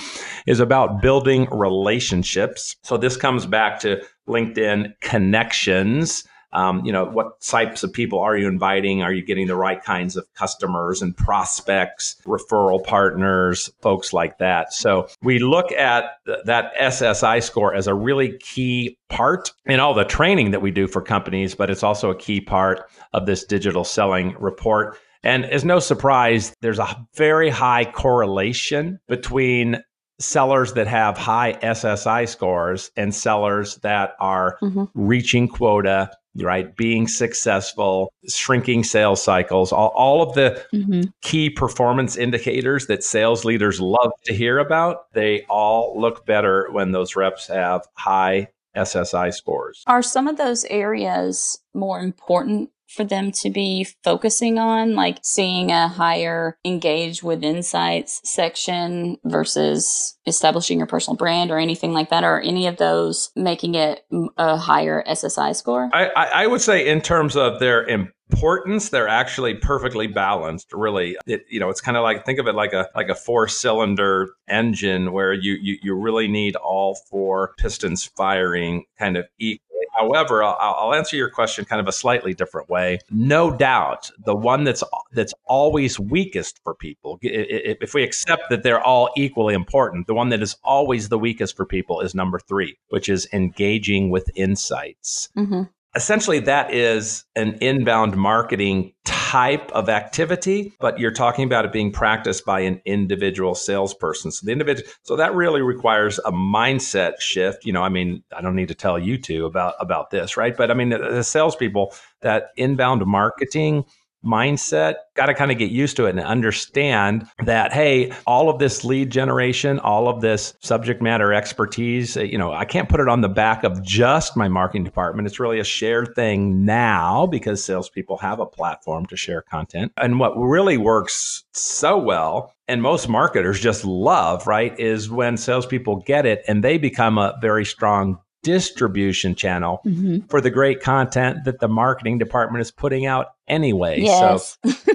is 0.47 0.61
about 0.61 1.03
building 1.03 1.49
relationships. 1.51 2.77
So 2.85 2.97
this 2.97 3.17
comes 3.17 3.47
back 3.47 3.81
to 3.81 4.03
LinkedIn 4.29 4.95
connections 5.01 6.25
Um, 6.53 6.85
you 6.85 6.93
know, 6.93 7.05
what 7.05 7.41
types 7.41 7.83
of 7.83 7.93
people 7.93 8.19
are 8.19 8.37
you 8.37 8.49
inviting? 8.49 9.03
Are 9.03 9.13
you 9.13 9.25
getting 9.25 9.47
the 9.47 9.57
right 9.57 9.83
kinds 9.83 10.17
of 10.17 10.27
customers 10.35 11.03
and 11.03 11.17
prospects, 11.17 12.17
referral 12.27 12.83
partners, 12.83 13.71
folks 13.81 14.13
like 14.13 14.39
that? 14.39 14.73
So 14.73 15.09
we 15.23 15.39
look 15.39 15.71
at 15.73 16.05
th- 16.27 16.39
that 16.45 16.75
SSI 16.75 17.43
score 17.43 17.75
as 17.75 17.87
a 17.87 17.95
really 17.95 18.37
key 18.39 18.99
part 19.09 19.53
in 19.67 19.81
all 19.81 19.95
the 19.95 20.05
training 20.05 20.51
that 20.51 20.63
we 20.63 20.71
do 20.71 20.87
for 20.87 21.03
companies, 21.03 21.55
but 21.55 21.71
it's 21.71 21.83
also 21.83 22.11
a 22.11 22.17
key 22.17 22.41
part 22.41 22.91
of 23.13 23.27
this 23.27 23.45
digital 23.45 23.85
selling 23.85 24.35
report. 24.39 24.99
And 25.23 25.45
as 25.45 25.65
no 25.65 25.81
surprise, 25.81 26.55
there's 26.63 26.79
a 26.79 27.07
very 27.15 27.51
high 27.51 27.85
correlation 27.85 28.99
between 29.07 29.83
sellers 30.21 30.75
that 30.75 30.87
have 30.87 31.19
high 31.19 31.55
SSI 31.63 32.29
scores 32.29 32.91
and 32.97 33.15
sellers 33.15 33.77
that 33.79 34.15
are 34.21 34.59
mm-hmm. 34.63 34.85
reaching 34.95 35.49
quota, 35.49 36.11
right? 36.37 36.77
Being 36.77 37.09
successful, 37.09 38.13
shrinking 38.29 38.85
sales 38.85 39.23
cycles, 39.23 39.73
all, 39.73 39.93
all 39.97 40.23
of 40.23 40.35
the 40.35 40.65
mm-hmm. 40.73 41.03
key 41.23 41.51
performance 41.51 42.17
indicators 42.17 42.87
that 42.87 43.03
sales 43.03 43.45
leaders 43.45 43.81
love 43.81 44.13
to 44.25 44.35
hear 44.35 44.59
about, 44.59 45.13
they 45.15 45.45
all 45.49 45.99
look 45.99 46.27
better 46.27 46.69
when 46.71 46.93
those 46.93 47.17
reps 47.17 47.49
have 47.49 47.87
high 47.95 48.49
SSI 48.77 49.35
scores. 49.35 49.83
Are 49.87 50.03
some 50.03 50.29
of 50.29 50.37
those 50.37 50.65
areas 50.67 51.59
more 51.75 52.01
important 52.01 52.71
for 52.91 53.05
them 53.05 53.31
to 53.31 53.51
be 53.51 53.87
focusing 54.03 54.59
on, 54.59 54.95
like 54.95 55.19
seeing 55.23 55.71
a 55.71 55.89
higher 55.89 56.59
engage 56.65 57.23
with 57.23 57.45
insights 57.45 58.21
section 58.25 59.17
versus 59.25 60.19
establishing 60.27 60.79
your 60.79 60.87
personal 60.87 61.17
brand 61.17 61.51
or 61.51 61.59
anything 61.59 61.93
like 61.93 62.11
that? 62.11 62.25
Or 62.25 62.41
any 62.41 62.67
of 62.67 62.77
those 62.77 63.31
making 63.37 63.77
it 63.77 64.05
a 64.37 64.57
higher 64.57 65.05
SSI 65.09 65.55
score? 65.55 65.89
I, 65.93 66.07
I 66.07 66.47
would 66.47 66.61
say, 66.61 66.87
in 66.87 67.01
terms 67.01 67.37
of 67.37 67.61
their 67.61 67.87
importance 68.33 68.91
they're 68.91 69.09
actually 69.09 69.55
perfectly 69.55 70.07
balanced 70.07 70.73
really 70.73 71.17
it 71.27 71.45
you 71.49 71.59
know 71.59 71.69
it's 71.69 71.81
kind 71.81 71.97
of 71.97 72.05
like 72.05 72.25
think 72.25 72.39
of 72.39 72.47
it 72.47 72.55
like 72.55 72.73
a 72.73 72.89
like 72.95 73.09
a 73.09 73.15
four 73.15 73.49
cylinder 73.49 74.31
engine 74.49 75.11
where 75.11 75.33
you, 75.33 75.55
you 75.61 75.77
you 75.83 75.95
really 75.95 76.29
need 76.29 76.55
all 76.55 76.95
four 77.11 77.55
pistons 77.59 78.05
firing 78.17 78.85
kind 78.99 79.17
of 79.17 79.27
equally 79.39 79.70
However, 80.01 80.43
I'll, 80.43 80.57
I'll, 80.59 80.95
answer 80.95 81.15
your 81.17 81.29
question 81.29 81.65
kind 81.67 81.79
of 81.79 81.87
a 81.87 81.93
slightly 81.93 82.33
different 82.33 82.71
way. 82.71 83.01
No 83.11 83.51
doubt, 83.55 84.11
the 84.25 84.35
one 84.35 84.65
that's 84.65 84.83
that's 85.13 85.35
always 85.45 86.01
weakest 86.01 86.61
for 86.65 86.75
people, 86.75 87.19
if 87.23 87.93
we 87.93 88.03
accept 88.03 88.45
that 88.49 88.63
they're 88.63 88.83
all 88.83 89.11
equally 89.17 89.55
important, 89.55 90.07
the 90.07 90.15
one 90.15 90.31
that 90.31 90.43
is 90.43 90.57
always 90.65 91.11
the 91.11 91.19
weakest 91.19 91.55
for 91.55 91.67
people 91.67 92.01
is 92.01 92.15
number 92.15 92.39
three, 92.39 92.79
which 92.89 93.09
is 93.09 93.29
engaging 93.33 94.11
with 94.11 94.31
insights. 94.35 95.29
Mm-hmm 95.37 95.63
essentially 95.95 96.39
that 96.41 96.73
is 96.73 97.25
an 97.35 97.59
inbound 97.61 98.17
marketing 98.17 98.93
type 99.05 99.71
of 99.73 99.89
activity 99.89 100.73
but 100.81 100.99
you're 100.99 101.11
talking 101.11 101.45
about 101.45 101.65
it 101.65 101.73
being 101.73 101.91
practiced 101.91 102.45
by 102.45 102.61
an 102.61 102.81
individual 102.85 103.55
salesperson. 103.55 104.31
So 104.31 104.47
the 104.47 104.53
individual 104.53 104.89
so 105.03 105.17
that 105.17 105.35
really 105.35 105.63
requires 105.63 106.19
a 106.21 106.33
mindset 106.33 107.21
shift. 107.21 107.65
You 107.65 107.73
know 107.73 107.83
i 107.83 107.89
mean 107.89 108.23
i 108.37 108.41
don't 108.41 108.55
need 108.55 108.69
to 108.69 108.75
tell 108.75 108.99
you 108.99 109.19
two 109.19 109.47
about 109.47 109.75
about 109.81 110.11
this 110.11 110.37
right? 110.37 110.57
But 110.57 110.71
i 110.71 110.75
mean 110.75 110.91
the 110.91 111.23
salespeople 111.23 111.93
that 112.21 112.51
inbound 112.57 113.05
marketing 113.07 113.85
mindset, 114.25 114.95
got 115.15 115.27
to 115.27 115.35
kind 115.35 115.51
of 115.51 115.59
get 115.59 115.71
used 115.71 115.97
to 115.97 116.07
it 116.07 116.11
and 116.11 116.21
understand 116.21 117.27
that, 117.45 117.73
hey, 117.73 118.13
all 118.27 118.49
of 118.49 118.59
this 118.59 118.85
lead 118.85 119.11
generation, 119.11 119.79
all 119.79 120.09
of 120.09 120.21
this 120.21 120.55
subject 120.61 121.01
matter 121.01 121.33
expertise, 121.33 122.17
you 122.17 122.37
know, 122.37 122.53
I 122.53 122.65
can't 122.65 122.89
put 122.89 123.01
it 123.01 123.09
on 123.09 123.21
the 123.21 123.29
back 123.29 123.65
of 123.65 123.83
just 123.83 124.37
my 124.37 124.49
marketing 124.49 124.85
department. 124.85 125.27
It's 125.27 125.41
really 125.41 125.61
a 125.61 125.65
shared 125.65 126.15
thing 126.15 126.65
now 126.65 127.27
because 127.27 127.65
salespeople 127.65 128.19
have 128.19 128.41
a 128.41 128.47
platform 128.47 129.07
to 129.07 129.17
share 129.17 129.43
content. 129.43 129.93
And 129.97 130.19
what 130.19 130.37
really 130.37 130.77
works 130.77 131.45
so 131.53 131.99
well 131.99 132.55
and 132.69 132.83
most 132.83 133.09
marketers 133.09 133.59
just 133.59 133.85
love, 133.85 134.47
right, 134.47 134.79
is 134.79 135.11
when 135.11 135.37
salespeople 135.37 135.97
get 136.07 136.27
it 136.27 136.45
and 136.47 136.63
they 136.63 136.79
become 136.79 137.19
a 137.19 137.37
very 137.41 137.65
strong 137.65 138.19
distribution 138.43 139.35
channel 139.35 139.81
mm-hmm. 139.85 140.27
for 140.29 140.41
the 140.41 140.51
great 140.51 140.81
content 140.81 141.45
that 141.45 141.61
the 141.61 141.69
marketing 141.69 142.19
department 142.19 142.63
is 142.63 142.71
putting 142.71 143.07
out 143.07 143.35
anyway. 143.49 144.01
Yes. 144.01 144.59
So, 144.65 144.73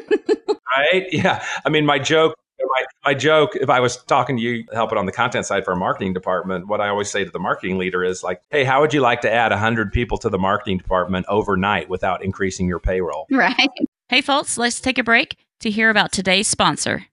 right? 0.77 1.05
Yeah. 1.11 1.43
I 1.65 1.69
mean, 1.69 1.85
my 1.85 1.99
joke. 1.99 2.35
My, 2.57 2.85
my 3.05 3.13
joke, 3.13 3.55
if 3.55 3.69
I 3.69 3.79
was 3.79 3.97
talking 4.05 4.37
to 4.37 4.41
you, 4.41 4.63
helping 4.73 4.97
on 4.97 5.05
the 5.05 5.11
content 5.11 5.45
side 5.45 5.63
for 5.63 5.73
a 5.73 5.75
marketing 5.75 6.13
department, 6.13 6.67
what 6.67 6.81
I 6.81 6.89
always 6.89 7.09
say 7.11 7.23
to 7.23 7.29
the 7.29 7.39
marketing 7.39 7.77
leader 7.77 8.03
is 8.03 8.23
like, 8.23 8.41
hey, 8.49 8.63
how 8.63 8.81
would 8.81 8.93
you 8.93 9.01
like 9.01 9.21
to 9.21 9.31
add 9.31 9.51
100 9.51 9.93
people 9.93 10.17
to 10.19 10.29
the 10.29 10.39
marketing 10.39 10.77
department 10.77 11.25
overnight 11.29 11.89
without 11.89 12.23
increasing 12.23 12.67
your 12.67 12.79
payroll? 12.79 13.27
Right. 13.31 13.69
Hey, 14.09 14.21
folks, 14.21 14.57
let's 14.57 14.79
take 14.79 14.97
a 14.97 15.03
break 15.03 15.37
to 15.59 15.69
hear 15.69 15.89
about 15.89 16.11
today's 16.11 16.47
sponsor. 16.47 17.05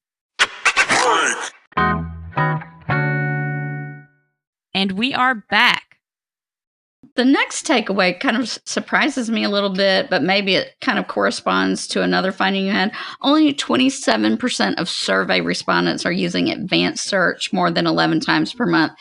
And 4.74 4.92
we 4.92 5.12
are 5.12 5.34
back 5.34 5.91
the 7.14 7.24
next 7.24 7.66
takeaway 7.66 8.18
kind 8.18 8.36
of 8.36 8.48
surprises 8.64 9.30
me 9.30 9.44
a 9.44 9.50
little 9.50 9.70
bit, 9.70 10.08
but 10.08 10.22
maybe 10.22 10.54
it 10.54 10.74
kind 10.80 10.98
of 10.98 11.08
corresponds 11.08 11.86
to 11.88 12.02
another 12.02 12.32
finding 12.32 12.66
you 12.66 12.72
had. 12.72 12.92
Only 13.20 13.52
27% 13.52 14.74
of 14.76 14.88
survey 14.88 15.40
respondents 15.40 16.06
are 16.06 16.12
using 16.12 16.48
advanced 16.48 17.04
search 17.04 17.52
more 17.52 17.70
than 17.70 17.86
11 17.86 18.20
times 18.20 18.54
per 18.54 18.66
month. 18.66 18.92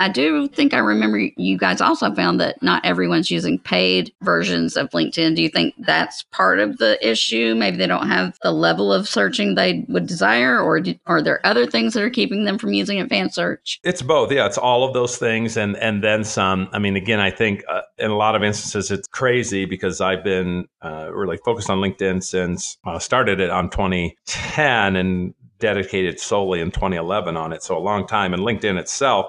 I 0.00 0.08
do 0.08 0.48
think 0.48 0.72
I 0.72 0.78
remember 0.78 1.18
you 1.18 1.58
guys 1.58 1.82
also 1.82 2.14
found 2.14 2.40
that 2.40 2.62
not 2.62 2.84
everyone's 2.86 3.30
using 3.30 3.58
paid 3.58 4.10
versions 4.22 4.74
of 4.78 4.88
LinkedIn. 4.90 5.36
Do 5.36 5.42
you 5.42 5.50
think 5.50 5.74
that's 5.78 6.22
part 6.32 6.58
of 6.58 6.78
the 6.78 6.98
issue? 7.06 7.54
Maybe 7.54 7.76
they 7.76 7.86
don't 7.86 8.08
have 8.08 8.38
the 8.42 8.50
level 8.50 8.94
of 8.94 9.06
searching 9.06 9.54
they 9.54 9.84
would 9.88 10.06
desire, 10.06 10.58
or 10.58 10.80
do, 10.80 10.94
are 11.06 11.20
there 11.20 11.44
other 11.44 11.66
things 11.66 11.92
that 11.92 12.02
are 12.02 12.08
keeping 12.08 12.46
them 12.46 12.56
from 12.56 12.72
using 12.72 12.98
advanced 12.98 13.34
search? 13.34 13.78
It's 13.84 14.00
both. 14.00 14.32
Yeah, 14.32 14.46
it's 14.46 14.56
all 14.56 14.84
of 14.84 14.94
those 14.94 15.18
things 15.18 15.58
and 15.58 15.76
and 15.76 16.02
then 16.02 16.24
some. 16.24 16.70
I 16.72 16.78
mean, 16.78 16.96
again, 16.96 17.20
I 17.20 17.30
think 17.30 17.62
uh, 17.68 17.82
in 17.98 18.10
a 18.10 18.16
lot 18.16 18.34
of 18.34 18.42
instances 18.42 18.90
it's 18.90 19.06
crazy 19.06 19.66
because 19.66 20.00
I've 20.00 20.24
been 20.24 20.66
uh, 20.80 21.10
really 21.12 21.36
focused 21.44 21.68
on 21.68 21.78
LinkedIn 21.78 22.24
since 22.24 22.78
uh, 22.86 22.98
started 22.98 23.38
it 23.38 23.50
on 23.50 23.68
2010 23.68 24.96
and 24.96 25.34
dedicated 25.58 26.18
solely 26.18 26.60
in 26.60 26.70
2011 26.70 27.36
on 27.36 27.52
it. 27.52 27.62
So 27.62 27.76
a 27.76 27.78
long 27.78 28.06
time. 28.06 28.32
And 28.32 28.42
LinkedIn 28.42 28.78
itself 28.78 29.26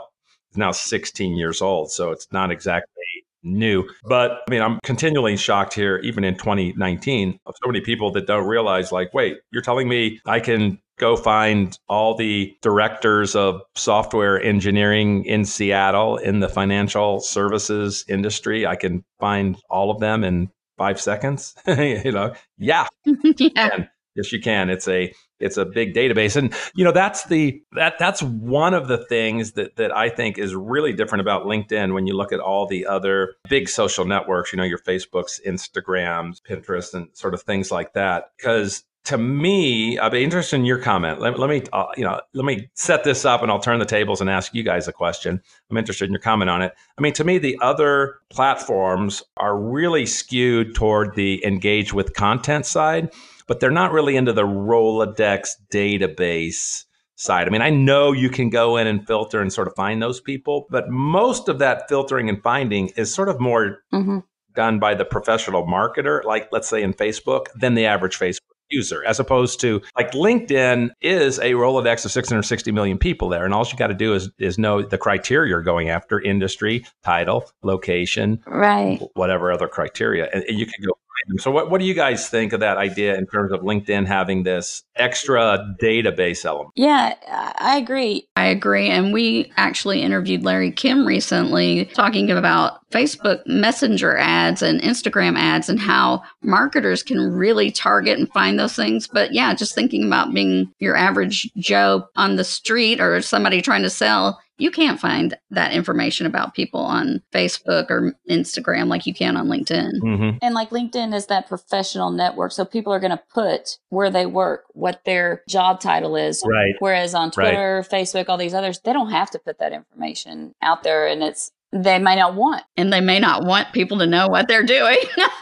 now 0.56 0.72
16 0.72 1.36
years 1.36 1.62
old, 1.62 1.92
so 1.92 2.12
it's 2.12 2.28
not 2.32 2.52
exactly 2.52 3.04
new. 3.44 3.88
But 4.04 4.42
I 4.48 4.52
mean, 4.52 4.62
I'm 4.62 4.80
continually 4.84 5.38
shocked 5.38 5.74
here, 5.74 5.98
even 5.98 6.24
in 6.24 6.36
2019, 6.36 7.40
of 7.46 7.56
so 7.62 7.68
many 7.68 7.82
people 7.82 8.12
that 8.12 8.28
don't 8.28 8.48
realize, 8.48 8.92
like, 8.92 9.14
wait, 9.14 9.38
you're 9.52 9.62
telling 9.62 9.88
me 9.88 10.20
I 10.26 10.40
can 10.40 10.80
go 11.00 11.16
find 11.16 11.78
all 11.90 12.16
the 12.16 12.56
directors 12.62 13.36
of 13.36 13.62
software 13.76 14.42
engineering 14.42 15.26
in 15.26 15.46
Seattle 15.46 16.18
in 16.18 16.40
the 16.40 16.50
financial 16.50 17.20
services 17.20 18.06
industry. 18.08 18.68
I 18.68 18.76
can 18.76 19.04
find 19.20 19.58
all 19.70 19.90
of 19.90 20.00
them 20.00 20.24
in 20.24 20.52
five 20.78 21.02
seconds. 21.02 21.56
you 21.68 22.12
know, 22.12 22.34
yeah, 22.58 22.88
yeah. 23.38 23.86
Yes, 24.16 24.32
you 24.32 24.42
can. 24.42 24.70
It's 24.70 24.88
a 24.88 25.14
it's 25.40 25.58
a 25.58 25.66
big 25.66 25.94
database, 25.94 26.36
and 26.36 26.54
you 26.76 26.84
know 26.84 26.92
that's 26.92 27.26
the 27.26 27.62
that 27.74 27.98
that's 27.98 28.22
one 28.22 28.74
of 28.74 28.88
the 28.88 28.98
things 29.06 29.54
that 29.54 29.78
that 29.78 29.96
I 29.96 30.10
think 30.10 30.38
is 30.38 30.54
really 30.54 30.94
different 30.94 31.22
about 31.22 31.46
LinkedIn 31.46 31.94
when 31.94 32.08
you 32.08 32.16
look 32.16 32.34
at 32.34 32.40
all 32.40 32.68
the 32.68 32.86
other 32.86 33.36
big 33.50 33.70
social 33.70 34.06
networks. 34.06 34.52
You 34.52 34.58
know, 34.58 34.64
your 34.64 34.80
Facebooks, 34.80 35.40
Instagrams, 35.46 36.42
Pinterest, 36.42 36.94
and 36.94 37.08
sort 37.14 37.34
of 37.34 37.42
things 37.44 37.72
like 37.72 37.94
that. 37.94 38.32
Because 38.38 38.84
to 39.06 39.18
me, 39.18 39.98
I'd 39.98 40.12
be 40.12 40.24
interested 40.24 40.58
in 40.58 40.66
your 40.66 40.78
comment. 40.78 41.20
Let, 41.20 41.40
let 41.40 41.50
me, 41.50 41.64
uh, 41.74 41.88
you 41.98 42.04
know, 42.04 42.22
let 42.34 42.46
me 42.46 42.70
set 42.76 43.04
this 43.04 43.26
up, 43.26 43.42
and 43.42 43.52
I'll 43.52 43.60
turn 43.60 43.80
the 43.80 43.86
tables 43.86 44.22
and 44.22 44.30
ask 44.30 44.54
you 44.54 44.62
guys 44.62 44.88
a 44.88 44.94
question. 44.94 45.42
I'm 45.72 45.78
interested 45.78 46.06
in 46.06 46.12
your 46.12 46.22
comment 46.22 46.52
on 46.52 46.62
it. 46.62 46.74
I 46.98 47.02
mean, 47.02 47.14
to 47.14 47.24
me, 47.24 47.40
the 47.40 47.58
other 47.62 48.20
platforms 48.30 49.24
are 49.38 49.58
really 49.58 50.06
skewed 50.06 50.76
toward 50.76 51.16
the 51.16 51.44
engage 51.46 51.94
with 51.94 52.14
content 52.14 52.66
side 52.66 53.12
but 53.52 53.60
they're 53.60 53.70
not 53.70 53.92
really 53.92 54.16
into 54.16 54.32
the 54.32 54.44
Rolodex 54.44 55.50
database 55.74 56.86
side. 57.18 57.48
I 57.48 57.50
mean, 57.50 57.62
I 57.62 57.70
know 57.70 58.14
you 58.14 58.30
can 58.30 58.50
go 58.50 58.78
in 58.78 58.88
and 58.88 59.06
filter 59.06 59.42
and 59.42 59.52
sort 59.52 59.68
of 59.68 59.76
find 59.76 60.02
those 60.02 60.22
people, 60.22 60.68
but 60.70 60.88
most 60.88 61.50
of 61.50 61.60
that 61.60 61.90
filtering 61.90 62.30
and 62.30 62.42
finding 62.42 62.92
is 62.96 63.14
sort 63.14 63.28
of 63.28 63.42
more 63.42 63.80
mm-hmm. 63.94 64.20
done 64.56 64.80
by 64.80 64.96
the 64.96 65.04
professional 65.04 65.68
marketer, 65.68 66.24
like 66.24 66.48
let's 66.54 66.70
say 66.70 66.82
in 66.82 66.94
Facebook, 66.94 67.48
than 67.54 67.74
the 67.74 67.88
average 67.88 68.18
Facebook 68.18 68.40
user, 68.70 69.04
as 69.04 69.20
opposed 69.20 69.60
to 69.60 69.82
like 69.98 70.12
LinkedIn 70.12 70.92
is 71.02 71.38
a 71.40 71.52
Rolodex 71.52 72.06
of 72.06 72.12
660 72.12 72.72
million 72.72 72.98
people 72.98 73.28
there. 73.28 73.44
And 73.44 73.54
all 73.54 73.68
you 73.70 73.78
got 73.78 73.88
to 73.88 73.94
do 73.94 74.14
is, 74.14 74.30
is 74.40 74.58
know 74.58 74.82
the 74.82 74.98
criteria 74.98 75.50
you're 75.50 75.62
going 75.62 75.90
after 75.90 76.22
industry, 76.22 76.86
title, 77.04 77.52
location, 77.64 78.42
right. 78.48 79.02
whatever 79.16 79.52
other 79.52 79.68
criteria. 79.68 80.30
And, 80.34 80.46
and 80.46 80.58
you 80.58 80.66
can 80.66 80.86
go 80.86 80.94
So, 81.38 81.52
what, 81.52 81.70
what 81.70 81.80
do 81.80 81.86
you 81.86 81.94
guys 81.94 82.30
think 82.30 82.54
of 82.54 82.60
that 82.62 82.78
idea 82.78 83.16
in 83.16 83.28
terms 83.28 83.52
of 83.52 83.62
LinkedIn 83.62 84.08
having 84.08 84.44
this 84.44 84.84
extra 84.96 85.76
database 85.82 86.46
element? 86.46 86.72
Yeah, 86.76 87.14
I 87.58 87.78
agree. 87.78 88.28
I 88.36 88.46
agree. 88.46 88.90
And 88.90 89.14
we 89.14 89.52
actually 89.58 90.02
interviewed 90.02 90.44
Larry 90.44 90.72
Kim 90.72 91.06
recently 91.06 91.86
talking 91.86 92.32
about 92.32 92.80
Facebook 92.92 93.46
Messenger 93.46 94.18
ads 94.18 94.62
and 94.62 94.82
Instagram 94.82 95.38
ads 95.38 95.70
and 95.70 95.80
how 95.80 96.24
marketers 96.42 97.04
can 97.04 97.20
really 97.20 97.72
target 97.72 98.20
and 98.20 98.32
find 98.32 98.60
those 98.60 98.76
things. 98.76 99.08
But 99.08 99.34
yeah, 99.34 99.54
just 99.54 99.76
thinking 99.76 100.06
about 100.06 100.34
being 100.34 100.72
your 100.80 100.96
average 100.96 101.50
Joe 101.58 102.08
on 102.16 102.36
the 102.36 102.44
street 102.44 103.00
or 103.00 103.22
somebody 103.22 103.62
trying 103.62 103.84
to 103.84 103.90
sell, 103.90 104.40
you 104.62 104.70
can't 104.70 105.00
find 105.00 105.36
that 105.50 105.74
information 105.74 106.28
about 106.28 106.54
people 106.54 106.82
on 106.82 107.24
Facebook 107.34 107.90
or 107.90 108.16
Instagram 108.30 108.88
like 108.88 109.08
you 109.08 109.14
can 109.14 109.36
on 109.36 109.48
LinkedIn. 109.48 109.94
Mm-hmm. 110.04 110.38
And 110.40 110.54
like 110.54 110.70
LinkedIn 110.70 111.16
is 111.16 111.26
that 111.26 111.48
professional 111.48 112.12
network. 112.12 112.52
So 112.52 112.64
people 112.64 112.94
are 112.94 113.00
going 113.00 113.10
to 113.10 113.24
put 113.34 113.80
where 113.90 114.12
they 114.12 114.28
work, 114.28 114.66
what 114.74 115.04
their 115.04 115.42
job 115.50 115.80
title 115.80 116.16
is. 116.16 116.44
Right. 116.48 116.76
Whereas 116.78 117.16
on 117.16 117.32
Right. 117.36 117.50
Twitter, 117.50 117.84
Facebook, 117.90 118.30
all 118.30 118.38
these 118.38 118.54
others, 118.54 118.80
they 118.82 118.94
don't 118.94 119.10
have 119.10 119.32
to 119.32 119.40
put 119.40 119.58
that 119.58 119.74
information 119.74 120.54
out 120.62 120.84
there 120.84 121.08
and 121.08 121.24
it's, 121.24 121.52
they 121.72 121.98
may 121.98 122.18
not 122.18 122.36
want. 122.36 122.64
And 122.78 122.94
they 122.94 123.02
may 123.02 123.18
not 123.18 123.46
want 123.46 123.74
people 123.74 123.98
to 123.98 124.06
know 124.06 124.28
what 124.28 124.48
they're 124.48 124.62
doing. 124.62 124.98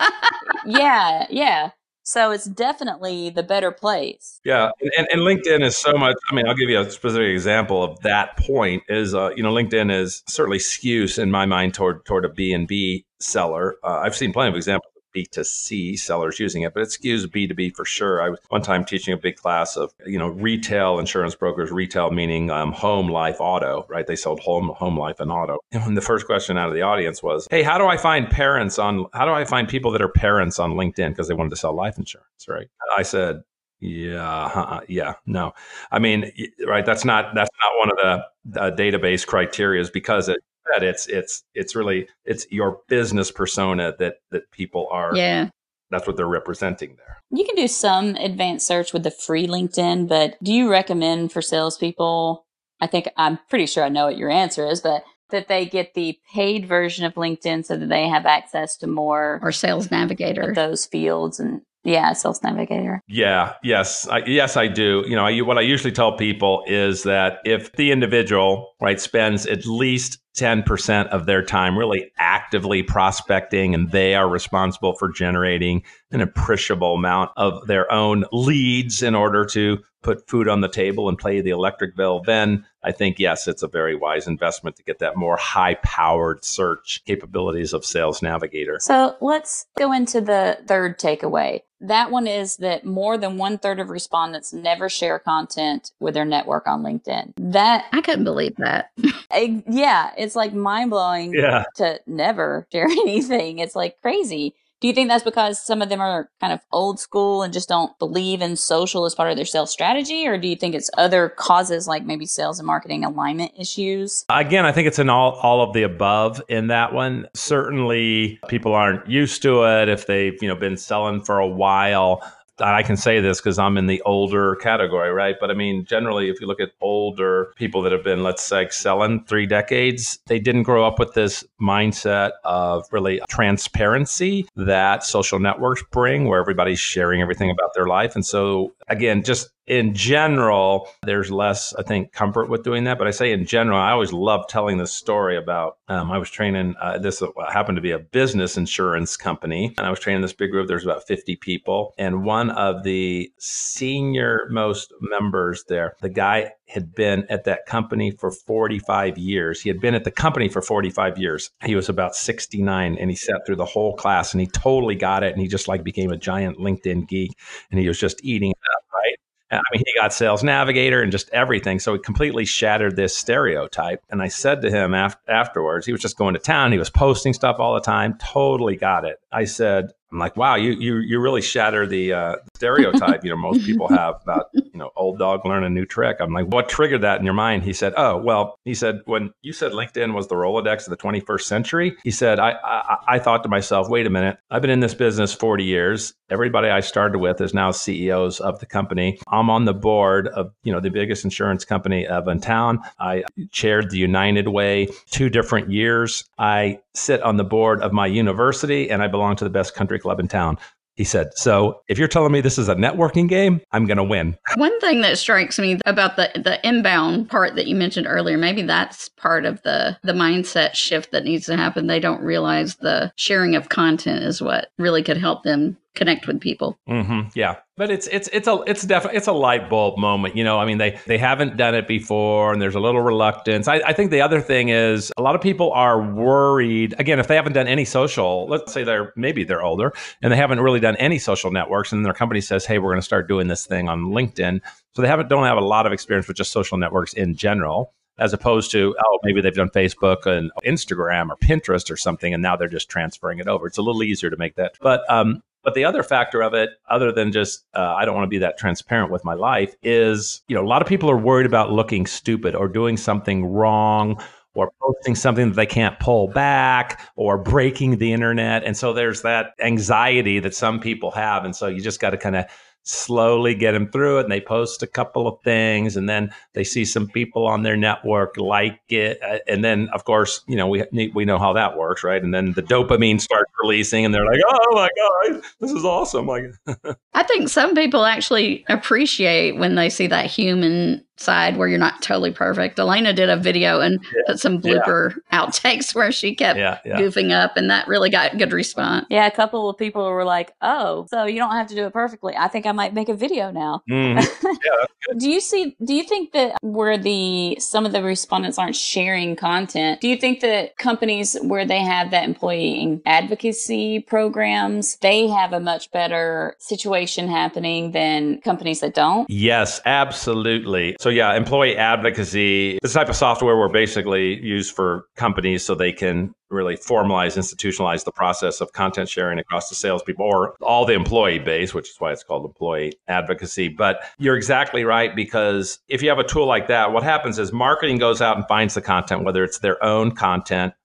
yeah. 0.66 1.26
Yeah. 1.30 1.72
So 2.10 2.32
it's 2.32 2.46
definitely 2.46 3.30
the 3.30 3.44
better 3.44 3.72
place. 3.72 4.42
Yeah, 4.44 4.72
and, 4.98 5.08
and, 5.12 5.22
LinkedIn 5.22 5.64
is 5.64 5.78
so 5.78 5.94
much. 5.94 6.16
I 6.32 6.34
mean, 6.34 6.48
I'll 6.48 6.56
give 6.56 6.68
you 6.68 6.80
a 6.80 6.90
specific 6.90 7.30
example 7.30 7.84
of 7.84 8.00
that 8.00 8.36
point. 8.36 8.82
Is 8.90 9.14
uh, 9.14 9.30
you 9.36 9.44
know, 9.44 9.54
LinkedIn 9.54 9.92
is 9.92 10.24
certainly 10.28 10.58
skews 10.58 11.22
in 11.22 11.30
my 11.30 11.46
mind 11.46 11.76
toward 11.76 12.04
toward 12.06 12.26
a 12.26 12.30
B 12.30 12.52
and 12.52 12.68
B 12.68 13.06
seller. 13.20 13.76
Uh, 13.84 14.00
I've 14.00 14.16
seen 14.16 14.34
plenty 14.34 14.50
of 14.50 14.56
examples 14.56 14.92
of 15.10 15.14
B 15.14 15.26
to 15.32 15.44
C 15.44 15.98
sellers 15.98 16.40
using 16.40 16.64
it, 16.64 16.74
but 16.74 16.84
it 16.84 16.90
skews 16.90 17.32
B 17.32 17.48
to 17.48 17.54
B 17.54 17.70
for 17.70 17.86
sure. 17.86 18.22
I 18.22 18.30
was 18.30 18.40
one 18.50 18.62
time 18.62 18.86
teaching 18.86 19.14
a 19.14 19.18
big 19.18 19.36
class 19.36 19.76
of 19.76 19.94
you 20.06 20.18
know 20.18 20.28
retail 20.28 21.00
insurance 21.00 21.36
brokers. 21.36 21.72
Retail 21.72 22.12
meaning 22.12 22.50
um, 22.50 22.72
home, 22.72 23.10
life, 23.10 23.38
auto. 23.40 23.86
Right? 23.90 24.06
They 24.08 24.16
sold 24.16 24.40
home, 24.40 24.70
home, 24.70 24.98
life, 24.98 25.20
and 25.20 25.32
auto. 25.32 25.58
And 25.72 25.98
the 25.98 26.02
first 26.02 26.26
question 26.26 26.58
out 26.58 26.70
of 26.70 26.76
the 26.76 26.82
audience 26.82 27.24
was, 27.24 27.48
"Hey, 27.50 27.64
how 27.64 27.78
do 27.78 27.86
I 27.86 27.98
find 27.98 28.30
parents 28.30 28.80
on? 28.80 29.06
How 29.14 29.26
do 29.26 29.32
I 29.32 29.46
find 29.46 29.68
people 29.68 29.92
that 29.92 30.02
are 30.02 30.10
parents 30.10 30.60
on 30.60 30.74
LinkedIn 30.74 31.10
because 31.10 31.28
they 31.28 31.34
wanted 31.34 31.52
to 31.52 31.56
sell 31.56 31.74
life 31.74 31.98
insurance?" 31.98 32.48
Right? 32.48 32.68
I 32.96 33.04
said. 33.04 33.44
Yeah, 33.82 34.52
uh, 34.54 34.82
yeah, 34.90 35.14
no. 35.26 35.54
I 35.90 36.00
mean, 36.00 36.34
right? 36.68 36.86
That's 36.86 37.06
not 37.06 37.34
that's 37.34 37.50
not 37.64 37.78
one 37.78 37.90
of 37.90 37.98
the 37.98 38.60
uh, 38.60 38.76
database 38.76 39.26
criterias 39.26 39.92
because 39.92 40.28
it 40.28 40.42
that 40.74 40.84
it's 40.84 41.08
it's 41.08 41.44
it's 41.54 41.76
really 41.76 42.08
it's 42.26 42.46
your 42.52 42.80
business 42.88 43.32
persona 43.32 43.94
that 44.00 44.16
that 44.32 44.50
people 44.52 44.88
are. 44.92 45.16
yeah. 45.16 45.50
That's 45.92 46.06
what 46.06 46.18
they're 46.18 46.28
representing 46.28 46.98
there. 46.98 47.18
You 47.32 47.44
can 47.44 47.56
do 47.56 47.68
some 47.68 48.16
advanced 48.16 48.68
search 48.68 48.94
with 48.94 49.02
the 49.02 49.10
free 49.10 49.48
LinkedIn, 49.48 50.08
but 50.08 50.36
do 50.44 50.54
you 50.54 50.70
recommend 50.70 51.32
for 51.32 51.42
salespeople? 51.42 52.46
I 52.80 52.86
think 52.86 53.10
I'm 53.18 53.40
pretty 53.50 53.66
sure 53.66 53.84
I 53.84 53.90
know 53.90 54.06
what 54.06 54.18
your 54.18 54.30
answer 54.30 54.68
is, 54.68 54.82
but 54.82 55.04
that 55.32 55.48
they 55.48 55.66
get 55.66 55.96
the 55.96 56.16
paid 56.32 56.68
version 56.68 57.06
of 57.06 57.16
LinkedIn 57.16 57.66
so 57.66 57.76
that 57.76 57.90
they 57.90 58.08
have 58.08 58.28
access 58.28 58.78
to 58.78 58.88
more 58.88 59.40
Or 59.42 59.52
Sales 59.52 59.90
Navigator. 59.90 60.50
of 60.50 60.56
those 60.56 60.86
fields 60.86 61.40
and 61.40 61.62
yeah, 61.84 62.14
Sales 62.14 62.44
Navigator. 62.44 63.02
Yeah, 63.08 63.54
yes, 63.64 64.08
I, 64.08 64.20
yes, 64.26 64.58
I 64.58 64.68
do. 64.68 65.04
You 65.08 65.16
know, 65.16 65.26
I, 65.26 65.40
what 65.42 65.58
I 65.58 65.62
usually 65.62 65.94
tell 65.94 66.16
people 66.18 66.64
is 66.68 67.04
that 67.04 67.40
if 67.46 67.72
the 67.74 67.92
individual 67.92 68.74
right 68.82 69.00
spends 69.00 69.46
at 69.48 69.66
least 69.66 70.20
ten 70.40 70.64
percent 70.64 71.10
of 71.10 71.26
their 71.26 71.44
time 71.44 71.78
really 71.78 72.12
actively 72.18 72.82
prospecting, 72.82 73.76
and 73.76 73.92
they 73.92 74.16
are 74.16 74.28
responsible 74.28 74.94
for 74.94 75.12
generating 75.12 75.84
an 76.12 76.22
appreciable 76.22 76.96
amount 76.96 77.32
of 77.36 77.68
their 77.68 77.92
own 77.92 78.24
leads 78.32 79.04
in 79.04 79.16
order 79.16 79.46
to 79.46 79.78
put 80.02 80.28
food 80.30 80.48
on 80.48 80.62
the 80.62 80.70
table 80.70 81.10
and 81.10 81.18
pay 81.18 81.42
the 81.42 81.50
electric 81.50 81.96
bill, 81.96 82.22
then 82.26 82.66
I 82.84 82.92
think 82.92 83.20
yes, 83.20 83.48
it's 83.48 83.62
a 83.64 83.68
very 83.68 83.96
wise 83.96 84.28
investment 84.28 84.76
to 84.78 84.84
get 84.84 85.00
that 85.00 85.18
more 85.18 85.36
high-powered 85.38 86.46
search 86.46 87.02
capabilities 87.06 87.74
of 87.74 87.84
Sales 87.86 88.22
Navigator. 88.22 88.78
So 88.80 89.16
let's 89.22 89.66
go 89.78 89.92
into 89.92 90.22
the 90.22 90.60
third 90.66 90.98
takeaway. 91.00 91.62
That 91.82 92.12
one 92.12 92.28
is 92.28 92.58
that 92.58 92.86
more 92.86 93.18
than 93.18 93.38
one 93.38 93.58
third 93.58 93.80
of 93.80 93.90
respondents 93.90 94.52
never 94.54 94.90
share 94.90 95.18
content 95.20 95.92
with 96.00 96.14
their 96.14 96.26
network 96.26 96.68
on 96.68 96.84
LinkedIn. 96.84 97.34
That, 97.38 97.86
I 97.94 98.02
couldn't 98.02 98.26
believe 98.26 98.56
that. 98.58 98.92
eh, 99.32 99.62
yeah, 99.68 100.12
it's 100.18 100.36
like 100.36 100.54
mind 100.54 100.90
blowing 100.90 101.34
Yeah. 101.34 101.64
to 101.76 102.00
never 102.06 102.68
share 102.72 102.86
anything. 102.90 103.60
It's 103.60 103.76
like 103.76 104.02
crazy. 104.02 104.56
Do 104.82 104.88
you 104.88 104.94
think 104.94 105.10
that's 105.10 105.26
because 105.26 105.60
some 105.60 105.82
of 105.82 105.90
them 105.90 106.00
are 106.00 106.30
kind 106.40 106.54
of 106.54 106.62
old 106.72 107.02
school 107.02 107.44
and 107.44 107.52
just 107.52 107.68
don't 107.68 107.98
believe 108.00 108.42
in 108.42 108.56
social 108.56 109.06
as 109.06 109.14
part 109.14 109.30
of 109.30 109.36
their 109.36 109.46
sales 109.46 109.72
strategy? 109.72 110.26
Or 110.26 110.38
do 110.38 110.48
you 110.48 110.56
think 110.56 110.74
it's 110.74 110.90
other 110.98 111.30
causes 111.30 111.86
like 111.86 112.06
maybe 112.06 112.26
sales 112.26 112.60
and 112.60 112.66
marketing 112.66 113.04
alignment 113.04 113.52
issues? 113.58 114.24
Again, 114.30 114.66
I 114.66 114.72
think 114.72 114.88
it's 114.88 115.00
in 115.00 115.10
all, 115.10 115.34
all 115.34 115.62
of 115.62 115.74
the 115.74 115.84
above 115.84 116.42
in 116.48 116.68
that 116.68 116.94
one. 116.94 117.28
Certainly 117.34 118.40
people 118.48 118.74
aren't 118.74 119.06
used 119.06 119.42
to 119.42 119.64
it 119.66 119.90
if 119.90 120.08
they've, 120.08 120.42
you 120.42 120.48
know, 120.48 120.56
been 120.56 120.78
selling 120.78 121.22
for 121.22 121.40
a 121.40 121.48
while. 121.48 122.24
I 122.62 122.84
can 122.84 122.98
say 122.98 123.20
this 123.20 123.40
because 123.40 123.58
I'm 123.60 123.78
in 123.78 123.88
the 123.88 124.02
older 124.04 124.56
category, 124.56 125.12
right? 125.12 125.36
But 125.40 125.52
I 125.52 125.54
mean, 125.54 125.86
generally, 125.86 126.30
if 126.30 126.42
you 126.42 126.48
look 126.48 126.60
at 126.60 126.72
older 126.82 127.54
people 127.56 127.82
that 127.84 127.92
have 127.92 128.04
been, 128.04 128.24
let's 128.24 128.44
say, 128.44 128.68
selling 128.70 129.24
three 129.26 129.46
decades, 129.46 130.20
they 130.28 130.40
didn't 130.40 130.64
grow 130.64 130.86
up 130.86 131.00
with 131.00 131.14
this 131.14 131.44
mindset 131.62 132.32
of 132.44 132.86
really 132.92 133.22
transparency 133.30 134.48
that 134.56 135.04
social 135.04 135.40
networks 135.40 135.84
bring, 135.92 136.28
where 136.28 136.40
everybody's 136.40 136.80
sharing 136.80 137.22
everything 137.22 137.50
about 137.50 137.74
their 137.76 137.88
life. 137.88 138.16
And 138.16 138.26
so, 138.26 138.74
again, 138.90 139.24
just 139.24 139.50
in 139.68 139.94
general, 139.94 140.90
there's 141.04 141.32
less, 141.32 141.74
I 141.76 141.84
think, 141.84 142.12
comfort 142.12 142.50
with 142.50 142.64
doing 142.64 142.86
that. 142.86 142.98
But 142.98 143.08
I 143.08 143.12
say 143.12 143.32
in 143.32 143.46
general, 143.46 143.80
I 143.80 143.92
always 143.92 144.12
love 144.12 144.48
telling 144.50 144.78
this 144.78 144.92
story 144.92 145.38
about 145.38 145.78
um, 145.88 146.12
I 146.12 146.18
was 146.18 146.30
training, 146.30 146.74
uh, 146.82 146.98
this 146.98 147.22
happened 147.52 147.76
to 147.76 147.82
be 147.82 147.92
a 147.92 148.00
business 148.00 148.58
insurance 148.58 149.16
company, 149.16 149.74
and 149.78 149.86
I 149.86 149.92
was 149.92 150.00
training 150.00 150.24
this 150.24 150.34
big 150.34 150.52
group. 150.52 150.68
There's 150.68 150.84
about 150.84 151.06
50 151.08 151.36
people. 151.38 151.94
And 151.98 152.24
one 152.24 152.50
of 152.50 152.84
the 152.84 153.32
senior 153.38 154.48
most 154.50 154.92
members 155.02 155.64
there, 155.68 155.96
the 156.02 156.10
guy 156.10 156.54
had 156.70 156.94
been 156.94 157.26
at 157.30 157.46
that 157.46 157.66
company 157.66 158.12
for 158.12 158.32
45 158.32 159.18
years. 159.18 159.62
He 159.62 159.70
had 159.70 159.80
been 159.80 159.96
at 159.96 160.04
the 160.04 160.12
company 160.12 160.50
for 160.50 160.62
45 160.62 161.18
years. 161.18 161.50
He 161.66 161.76
was 161.76 161.90
about 161.90 162.16
69 162.16 162.98
and 162.98 163.10
he 163.10 163.16
sat 163.16 163.42
through 163.46 163.56
the 163.56 163.66
whole 163.66 163.96
class 163.96 164.34
and 164.34 164.42
he 164.42 164.48
totally 164.48 164.96
got 164.96 165.24
it. 165.24 165.34
And 165.34 165.42
he 165.42 165.48
just 165.48 165.68
like 165.68 165.84
became 165.84 166.12
a 166.12 166.18
giant 166.18 166.60
LinkedIn 166.60 167.08
geek 167.08 167.32
and 167.72 167.80
he 167.80 167.88
was 167.88 168.00
just 168.00 168.24
eating 168.24 168.52
it 168.52 168.58
up, 168.78 168.84
right? 168.94 169.16
I 169.52 169.62
mean, 169.74 169.82
he 169.84 170.00
got 170.00 170.14
Sales 170.14 170.44
Navigator 170.44 171.02
and 171.02 171.12
just 171.12 171.28
everything. 171.32 171.80
So 171.80 171.94
he 171.94 172.00
completely 172.00 172.46
shattered 172.46 172.96
this 172.96 173.18
stereotype. 173.18 174.04
And 174.12 174.22
I 174.22 174.28
said 174.28 174.62
to 174.62 174.70
him 174.70 174.94
af- 174.94 175.18
afterwards, 175.28 175.88
he 175.88 175.92
was 175.92 176.02
just 176.02 176.18
going 176.18 176.36
to 176.36 176.40
town. 176.40 176.72
He 176.72 176.78
was 176.78 176.92
posting 176.92 177.34
stuff 177.34 177.58
all 177.60 177.74
the 177.74 177.82
time. 177.82 178.16
Totally 178.22 178.76
got 178.76 179.06
it. 179.06 179.18
I 179.32 179.46
said, 179.46 179.92
I'm 180.12 180.20
like, 180.20 180.36
wow, 180.38 180.56
you 180.56 180.72
you 180.72 180.98
you 180.98 181.20
really 181.20 181.42
shatter 181.42 181.86
the 181.86 182.14
uh, 182.14 182.36
stereotype. 182.56 183.24
you 183.24 183.30
know, 183.30 183.38
most 183.38 183.66
people 183.66 183.88
have 183.90 184.16
about 184.24 184.48
know 184.80 184.92
old 184.96 185.20
dog 185.20 185.46
learn 185.46 185.64
a 185.64 185.70
new 185.70 185.86
trick. 185.86 186.18
I'm 186.20 186.34
like, 186.34 186.48
what 186.48 186.70
triggered 186.70 187.02
that 187.02 187.20
in 187.20 187.26
your 187.26 187.34
mind? 187.34 187.64
He 187.64 187.74
said, 187.74 187.94
oh, 187.98 188.18
well, 188.18 188.58
he 188.66 188.74
said 188.74 189.02
when 189.06 189.32
you 189.42 189.54
said 189.54 189.72
LinkedIn 189.72 190.14
was 190.14 190.28
the 190.28 190.36
Rolodex 190.36 190.88
of 190.88 190.90
the 190.90 190.98
21st 190.98 191.42
century, 191.42 191.98
he 192.04 192.12
said, 192.12 192.40
I 192.40 192.52
I, 192.64 192.98
I 193.08 193.20
thought 193.20 193.44
to 193.44 193.50
myself, 193.50 193.90
wait 193.90 194.08
a 194.08 194.10
minute, 194.10 194.38
I've 194.50 194.62
been 194.62 194.72
in 194.72 194.80
this 194.80 194.94
business 194.94 195.34
40 195.34 195.64
years. 195.64 196.14
Everybody 196.30 196.70
I 196.70 196.80
started 196.80 197.20
with 197.20 197.42
is 197.42 197.54
now 197.54 197.72
CEOs 197.72 198.40
of 198.40 198.60
the 198.60 198.66
company. 198.66 199.20
I'm 199.28 199.50
on 199.50 199.66
the 199.66 199.74
board 199.74 200.28
of 200.30 200.52
you 200.64 200.72
know 200.72 200.80
the 200.80 200.90
biggest 200.90 201.24
insurance 201.24 201.66
company 201.66 202.08
of 202.08 202.28
in 202.28 202.40
town. 202.40 202.80
I 203.00 203.24
chaired 203.52 203.92
the 203.92 203.98
United 203.98 204.48
Way 204.48 204.88
two 205.10 205.30
different 205.30 205.72
years. 205.72 206.24
I 206.38 206.80
sit 206.94 207.22
on 207.22 207.38
the 207.38 207.44
board 207.44 207.82
of 207.82 207.94
my 207.94 208.08
university, 208.08 208.90
and 208.90 209.02
I 209.02 209.08
belong 209.08 209.36
to 209.38 209.44
the 209.44 209.50
best 209.50 209.76
country 209.76 210.00
club 210.00 210.20
in 210.20 210.28
town. 210.28 210.58
He 211.00 211.06
said, 211.06 211.30
So 211.36 211.80
if 211.88 211.98
you're 211.98 212.10
telling 212.10 212.34
me 212.34 212.42
this 212.42 212.58
is 212.58 212.68
a 212.68 212.76
networking 212.76 213.30
game, 213.30 213.62
I'm 213.72 213.86
going 213.86 214.00
to 214.00 214.04
win. 214.04 214.36
One 214.58 214.78
thing 214.82 215.00
that 215.00 215.18
strikes 215.18 215.58
me 215.58 215.80
about 215.86 216.18
the 216.18 216.30
the 216.36 216.60
inbound 216.68 217.30
part 217.30 217.56
that 217.56 217.68
you 217.68 217.76
mentioned 217.76 218.06
earlier, 218.06 218.38
maybe 218.38 218.64
that's 218.64 219.08
part 219.08 219.46
of 219.46 219.62
the 219.62 219.98
the 220.04 220.12
mindset 220.12 220.76
shift 220.76 221.14
that 221.14 221.24
needs 221.24 221.46
to 221.46 221.56
happen. 221.56 221.88
They 221.88 222.02
don't 222.02 222.22
realize 222.22 222.76
the 222.76 223.14
sharing 223.16 223.56
of 223.56 223.70
content 223.70 224.26
is 224.26 224.42
what 224.42 224.72
really 224.78 225.02
could 225.02 225.16
help 225.16 225.44
them 225.44 225.78
connect 225.96 226.28
with 226.28 226.40
people. 226.40 226.80
Mm-hmm. 226.88 227.30
Yeah, 227.34 227.58
but 227.78 227.90
it's 227.92 228.08
it's 228.08 228.30
it's 228.32 228.48
a 228.48 228.62
it's 228.68 228.84
definitely 228.84 229.18
it's 229.18 229.28
a 229.28 229.34
light 229.34 229.70
bulb 229.70 229.98
moment. 229.98 230.36
You 230.36 230.44
know, 230.44 230.60
I 230.60 230.66
mean 230.66 230.78
they 230.78 231.00
they 231.08 231.18
haven't 231.18 231.58
done 231.58 231.76
it 231.76 231.88
before, 231.88 232.54
and 232.54 232.62
there's 232.62 232.76
a 232.76 232.80
little 232.80 233.02
reluctance. 233.02 233.68
I, 233.68 233.76
I 233.86 233.94
think 233.94 234.12
the 234.12 234.22
other 234.22 234.42
thing 234.42 234.70
is 234.70 235.12
a 235.18 235.22
lot 235.22 235.36
of 235.36 235.42
people 235.42 235.72
are 235.72 236.02
worried. 236.02 236.96
Again, 237.00 237.20
if 237.20 237.28
they 237.28 237.36
haven't 237.36 237.54
done 237.54 237.68
any 237.68 237.86
social, 237.86 238.48
let's 238.48 238.72
say 238.72 238.84
they're 238.84 239.14
maybe 239.16 239.44
they're 239.44 239.64
older 239.64 239.94
and 240.22 240.32
they 240.32 240.38
haven't 240.38 240.60
really 240.60 240.80
done 240.80 240.96
any 240.98 241.20
social 241.20 241.52
networks, 241.52 241.92
and 241.92 242.06
their 242.06 242.14
company 242.14 242.42
says, 242.42 242.66
"Hey, 242.66 242.80
we're 242.80 242.92
going 242.92 243.02
to 243.02 243.06
start 243.06 243.28
doing 243.28 243.48
this 243.48 243.66
thing 243.66 243.90
on 243.90 244.06
LinkedIn," 244.06 244.62
so 244.96 245.02
they 245.02 245.08
haven't 245.08 245.30
don't 245.30 245.46
have 245.46 245.58
a 245.58 245.62
lot 245.62 245.86
of 245.86 245.94
experience 245.94 246.28
with 246.28 246.38
just 246.38 246.52
social 246.52 246.78
networks 246.78 247.14
in 247.14 247.36
general 247.36 247.94
as 248.20 248.34
opposed 248.34 248.70
to 248.72 248.96
oh 249.04 249.20
maybe 249.24 249.42
they've 249.42 249.54
done 249.54 249.70
facebook 249.70 250.26
and 250.26 250.52
instagram 250.66 251.30
or 251.30 251.38
pinterest 251.38 251.90
or 251.90 251.96
something 251.96 252.34
and 252.34 252.44
now 252.44 252.56
they're 252.56 252.68
just 252.68 252.90
transferring 252.90 253.40
it 253.40 253.48
over 253.48 253.66
it's 253.66 253.78
a 253.78 253.82
little 253.82 254.04
easier 254.04 254.30
to 254.30 254.38
make 254.38 254.56
that 254.56 254.74
but 254.82 255.10
um, 255.10 255.42
But 255.64 255.74
the 255.74 255.84
other 255.86 256.04
factor 256.04 256.42
of 256.42 256.54
it, 256.54 256.70
other 256.90 257.12
than 257.12 257.32
just 257.32 257.66
uh, 257.76 257.94
I 257.96 258.06
don't 258.06 258.16
want 258.16 258.26
to 258.26 258.30
be 258.30 258.38
that 258.40 258.58
transparent 258.58 259.12
with 259.12 259.26
my 259.26 259.34
life, 259.34 259.76
is 259.84 260.42
you 260.48 260.56
know 260.56 260.64
a 260.64 260.68
lot 260.68 260.82
of 260.82 260.88
people 260.88 261.10
are 261.10 261.18
worried 261.18 261.46
about 261.46 261.72
looking 261.72 262.06
stupid 262.06 262.56
or 262.56 262.68
doing 262.68 262.98
something 262.98 263.46
wrong 263.46 264.22
or 264.56 264.72
posting 264.82 265.16
something 265.16 265.50
that 265.50 265.56
they 265.56 265.66
can't 265.66 266.00
pull 266.00 266.28
back 266.28 267.02
or 267.16 267.38
breaking 267.38 267.98
the 267.98 268.12
internet. 268.12 268.64
And 268.64 268.76
so 268.76 268.94
there's 268.94 269.22
that 269.22 269.52
anxiety 269.62 270.40
that 270.40 270.56
some 270.56 270.80
people 270.80 271.12
have. 271.12 271.46
And 271.46 271.56
so 271.56 271.68
you 271.68 271.82
just 271.82 272.00
got 272.00 272.10
to 272.12 272.18
kind 272.18 272.36
of 272.36 272.46
slowly 272.90 273.54
get 273.54 273.74
them 273.74 273.88
through 273.92 274.18
it 274.18 274.24
and 274.24 274.32
they 274.32 274.42
post 274.42 274.82
a 274.82 274.88
couple 274.88 275.28
of 275.28 275.40
things 275.44 275.96
and 275.96 276.10
then 276.10 276.34
they 276.54 276.64
see 276.64 276.84
some 276.84 277.08
people 277.08 277.46
on 277.46 277.62
their 277.62 277.78
network 277.78 278.36
like 278.38 278.80
it 278.90 279.20
uh, 279.22 279.38
and 279.48 279.64
then 279.64 279.88
of 279.94 280.06
course 280.06 280.42
you 280.48 280.56
know 280.56 280.68
we 280.68 280.84
we 281.14 281.24
know 281.24 281.38
how 281.38 281.54
that 281.54 281.78
works 281.78 282.04
right? 282.04 282.24
And 282.24 282.34
then 282.34 282.54
the 282.54 282.64
dopamine 282.64 283.22
starts 283.22 283.52
releasing 283.62 284.06
and 284.06 284.14
they're 284.14 284.26
like 284.26 284.42
oh 284.48 284.72
my 284.74 284.90
god 284.98 285.44
this 285.60 285.72
is 285.72 285.86
awesome! 285.86 286.26
Like 286.26 286.46
i 287.14 287.24
think 287.24 287.50
some 287.50 287.76
people 287.76 288.06
actually 288.06 288.66
appreciate 288.70 289.58
when 289.58 289.76
they 289.76 289.90
see 289.90 290.08
that 290.08 290.26
human 290.26 291.04
side 291.20 291.58
where 291.58 291.68
you're 291.68 291.78
not 291.78 292.02
totally 292.02 292.32
perfect. 292.32 292.78
Alanna 292.78 293.16
did 293.16 293.30
a 293.30 293.38
video 293.38 293.82
and 293.82 294.00
yeah. 294.16 294.22
put 294.28 294.40
some 294.40 294.62
blooper 294.62 295.16
yeah. 295.32 295.40
outtakes 295.40 295.94
where 295.96 296.12
she 296.12 296.36
kept 296.36 296.58
yeah, 296.58 296.80
goofing 296.86 297.32
up, 297.32 297.58
and 297.58 297.70
that 297.70 297.88
really 297.88 298.10
got 298.10 298.38
good 298.38 298.54
response. 298.54 299.06
Yeah, 299.10 299.26
a 299.28 299.32
couple 299.32 299.70
of 299.70 299.78
people 299.78 300.10
were 300.10 300.26
like, 300.26 300.54
"Oh, 300.62 301.08
so 301.10 301.26
you 301.26 301.38
don't 301.38 301.52
have 301.52 301.68
to 301.68 301.76
do 301.76 301.86
it 301.86 301.94
perfectly." 301.94 302.36
I 302.36 302.48
think 302.48 302.66
I 302.66 302.72
might 302.72 302.94
make 302.94 303.10
a 303.10 303.14
video 303.14 303.52
now. 303.52 303.84
Mm-hmm. 303.90 304.48
Yeah, 304.48 305.16
do 305.18 305.30
you 305.30 305.42
see? 305.42 305.76
Do 305.84 305.94
you 305.94 306.04
think 306.04 306.32
that 306.34 306.58
where 306.62 306.98
the 306.98 307.58
some 307.60 307.86
of 307.86 307.92
the 307.92 308.04
respondents 308.04 308.58
aren't 308.58 308.76
sharing 308.76 309.36
content, 309.36 310.02
do 310.02 310.08
you 310.08 310.16
think 310.16 310.42
that 310.42 310.78
companies 310.78 311.38
where 311.44 311.66
they 311.66 311.80
have 311.80 312.12
that 312.12 312.24
employee 312.24 313.02
advocacy 313.06 314.00
programs, 314.02 314.98
they 314.98 315.28
have 315.28 315.54
a 315.54 315.60
much 315.60 315.92
better 315.92 316.56
situation 316.60 317.28
happening 317.28 317.92
than 317.92 318.42
companies 318.42 318.80
that 318.80 318.94
don't? 318.94 319.30
Yes, 319.30 319.82
absolutely. 319.86 320.96
So 321.00 321.09
so 321.10 321.14
yeah, 321.14 321.36
employee 321.36 321.76
advocacy, 321.76 322.78
this 322.84 322.94
type 322.94 323.10
of 323.10 323.16
software 323.16 323.58
we're 323.58 323.68
basically 323.68 324.40
used 324.46 324.76
for 324.76 325.06
companies 325.16 325.66
so 325.66 325.74
they 325.74 325.92
can 325.92 326.36
really 326.52 326.76
formalize, 326.76 327.36
institutionalize 327.36 328.04
the 328.04 328.12
process 328.12 328.62
of 328.62 328.74
content 328.74 329.10
sharing 329.10 329.40
across 329.40 329.70
the 329.70 329.76
salespeople 329.76 330.24
or 330.24 330.54
all 330.62 330.86
the 330.86 330.94
employee 330.94 331.40
base, 331.40 331.74
which 331.74 331.90
is 331.90 331.96
why 331.98 332.12
it's 332.12 332.22
called 332.22 332.46
employee 332.46 332.94
advocacy. 333.08 333.70
But 333.70 334.04
you're 334.20 334.38
exactly 334.38 334.86
right 334.86 335.16
because 335.16 335.80
if 335.88 336.04
you 336.04 336.10
have 336.10 336.20
a 336.20 336.24
tool 336.24 336.46
like 336.46 336.68
that, 336.68 336.92
what 336.92 337.02
happens 337.02 337.40
is 337.40 337.52
marketing 337.52 337.98
goes 337.98 338.22
out 338.22 338.38
and 338.38 338.48
finds 338.48 338.76
the 338.76 338.82
content, 338.82 339.24
whether 339.24 339.44
it's 339.44 339.58
their 339.60 339.84
own 339.84 340.12
content 340.12 340.76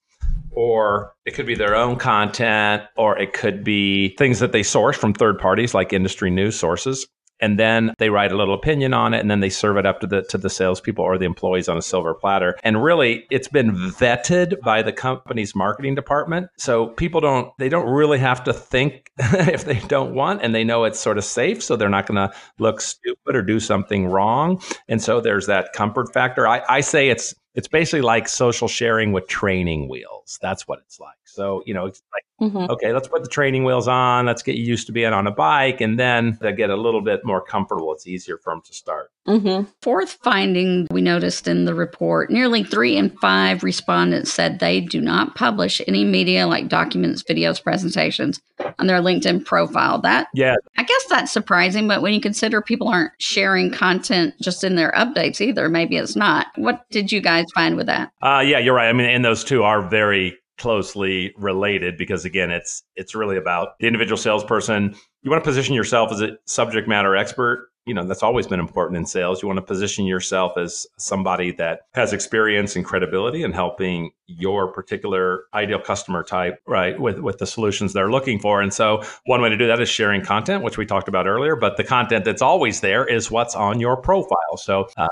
or 0.52 1.12
it 1.26 1.34
could 1.34 1.46
be 1.46 1.54
their 1.54 1.74
own 1.74 1.96
content, 1.96 2.84
or 2.96 3.18
it 3.18 3.34
could 3.34 3.62
be 3.62 4.14
things 4.16 4.38
that 4.38 4.52
they 4.52 4.62
source 4.62 4.96
from 4.96 5.12
third 5.12 5.38
parties 5.38 5.74
like 5.74 5.92
industry 5.92 6.30
news 6.30 6.58
sources 6.58 7.06
and 7.40 7.58
then 7.58 7.94
they 7.98 8.10
write 8.10 8.32
a 8.32 8.36
little 8.36 8.54
opinion 8.54 8.94
on 8.94 9.14
it 9.14 9.20
and 9.20 9.30
then 9.30 9.40
they 9.40 9.50
serve 9.50 9.76
it 9.76 9.86
up 9.86 10.00
to 10.00 10.06
the 10.06 10.22
to 10.22 10.38
the 10.38 10.50
salespeople 10.50 11.04
or 11.04 11.18
the 11.18 11.24
employees 11.24 11.68
on 11.68 11.76
a 11.76 11.82
silver 11.82 12.14
platter. 12.14 12.56
And 12.62 12.82
really 12.82 13.26
it's 13.30 13.48
been 13.48 13.72
vetted 13.72 14.60
by 14.60 14.82
the 14.82 14.92
company's 14.92 15.54
marketing 15.54 15.94
department. 15.94 16.48
So 16.58 16.88
people 16.88 17.20
don't 17.20 17.52
they 17.58 17.68
don't 17.68 17.88
really 17.88 18.18
have 18.18 18.44
to 18.44 18.52
think 18.52 19.10
if 19.18 19.64
they 19.64 19.80
don't 19.88 20.14
want 20.14 20.42
and 20.42 20.54
they 20.54 20.64
know 20.64 20.84
it's 20.84 21.00
sort 21.00 21.18
of 21.18 21.24
safe 21.24 21.62
so 21.62 21.76
they're 21.76 21.88
not 21.88 22.06
going 22.06 22.28
to 22.28 22.34
look 22.58 22.80
stupid 22.80 23.36
or 23.36 23.42
do 23.42 23.60
something 23.60 24.06
wrong. 24.06 24.60
And 24.88 25.02
so 25.02 25.20
there's 25.20 25.46
that 25.46 25.72
comfort 25.72 26.12
factor. 26.12 26.46
I, 26.46 26.62
I 26.68 26.80
say 26.80 27.08
it's 27.08 27.34
it's 27.54 27.68
basically 27.68 28.02
like 28.02 28.28
social 28.28 28.66
sharing 28.66 29.12
with 29.12 29.28
training 29.28 29.88
wheels. 29.88 30.38
That's 30.42 30.66
what 30.66 30.80
it's 30.80 30.98
like 30.98 31.14
so 31.34 31.62
you 31.66 31.74
know 31.74 31.86
it's 31.86 32.02
like 32.12 32.24
Mm-hmm. 32.40 32.70
Okay, 32.70 32.92
let's 32.92 33.06
put 33.06 33.22
the 33.22 33.28
training 33.28 33.64
wheels 33.64 33.86
on. 33.86 34.26
Let's 34.26 34.42
get 34.42 34.56
you 34.56 34.64
used 34.64 34.86
to 34.86 34.92
being 34.92 35.12
on 35.12 35.26
a 35.26 35.30
bike. 35.30 35.80
And 35.80 35.98
then 35.98 36.36
they 36.40 36.52
get 36.52 36.70
a 36.70 36.76
little 36.76 37.00
bit 37.00 37.24
more 37.24 37.40
comfortable. 37.40 37.92
It's 37.92 38.06
easier 38.06 38.38
for 38.38 38.52
them 38.52 38.62
to 38.62 38.72
start. 38.72 39.10
Mm-hmm. 39.28 39.70
Fourth 39.80 40.18
finding 40.22 40.86
we 40.90 41.00
noticed 41.00 41.46
in 41.46 41.64
the 41.64 41.74
report 41.74 42.30
nearly 42.30 42.62
three 42.62 42.96
in 42.96 43.08
five 43.08 43.62
respondents 43.62 44.32
said 44.32 44.58
they 44.58 44.80
do 44.80 45.00
not 45.00 45.34
publish 45.34 45.80
any 45.86 46.04
media 46.04 46.46
like 46.46 46.68
documents, 46.68 47.22
videos, 47.22 47.62
presentations 47.62 48.40
on 48.78 48.86
their 48.86 49.00
LinkedIn 49.00 49.44
profile. 49.46 50.00
That, 50.00 50.26
yeah, 50.34 50.56
I 50.76 50.82
guess 50.82 51.06
that's 51.06 51.32
surprising. 51.32 51.88
But 51.88 52.02
when 52.02 52.12
you 52.12 52.20
consider 52.20 52.60
people 52.60 52.88
aren't 52.88 53.12
sharing 53.18 53.70
content 53.70 54.34
just 54.42 54.64
in 54.64 54.74
their 54.74 54.92
updates 54.92 55.40
either, 55.40 55.70
maybe 55.70 55.96
it's 55.96 56.16
not. 56.16 56.48
What 56.56 56.84
did 56.90 57.10
you 57.10 57.22
guys 57.22 57.46
find 57.54 57.76
with 57.76 57.86
that? 57.86 58.10
Uh, 58.20 58.42
yeah, 58.44 58.58
you're 58.58 58.74
right. 58.74 58.88
I 58.88 58.92
mean, 58.92 59.08
and 59.08 59.24
those 59.24 59.44
two 59.44 59.62
are 59.62 59.80
very 59.80 60.36
closely 60.58 61.34
related 61.36 61.96
because 61.96 62.24
again 62.24 62.50
it's 62.50 62.82
it's 62.96 63.14
really 63.14 63.36
about 63.36 63.78
the 63.80 63.86
individual 63.86 64.16
salesperson. 64.16 64.94
You 65.22 65.30
want 65.30 65.42
to 65.42 65.48
position 65.48 65.74
yourself 65.74 66.12
as 66.12 66.20
a 66.20 66.36
subject 66.44 66.88
matter 66.88 67.16
expert. 67.16 67.70
You 67.86 67.92
know 67.92 68.04
that's 68.04 68.22
always 68.22 68.46
been 68.46 68.60
important 68.60 68.96
in 68.96 69.04
sales. 69.04 69.42
You 69.42 69.48
want 69.48 69.58
to 69.58 69.64
position 69.64 70.06
yourself 70.06 70.56
as 70.56 70.86
somebody 70.98 71.52
that 71.52 71.80
has 71.94 72.12
experience 72.12 72.76
and 72.76 72.84
credibility 72.84 73.42
in 73.42 73.52
helping 73.52 74.10
your 74.26 74.72
particular 74.72 75.44
ideal 75.52 75.80
customer 75.80 76.22
type 76.22 76.60
right 76.66 76.98
with 76.98 77.18
with 77.18 77.38
the 77.38 77.46
solutions 77.46 77.92
they're 77.92 78.10
looking 78.10 78.38
for. 78.38 78.62
And 78.62 78.72
so 78.72 79.02
one 79.26 79.42
way 79.42 79.50
to 79.50 79.56
do 79.56 79.66
that 79.66 79.80
is 79.80 79.88
sharing 79.88 80.22
content 80.22 80.62
which 80.62 80.78
we 80.78 80.86
talked 80.86 81.08
about 81.08 81.26
earlier 81.26 81.56
but 81.56 81.76
the 81.76 81.84
content 81.84 82.24
that's 82.24 82.42
always 82.42 82.80
there 82.80 83.04
is 83.04 83.30
what's 83.30 83.54
on 83.54 83.80
your 83.80 83.96
profile. 83.96 84.56
So 84.56 84.88
uh, 84.96 85.08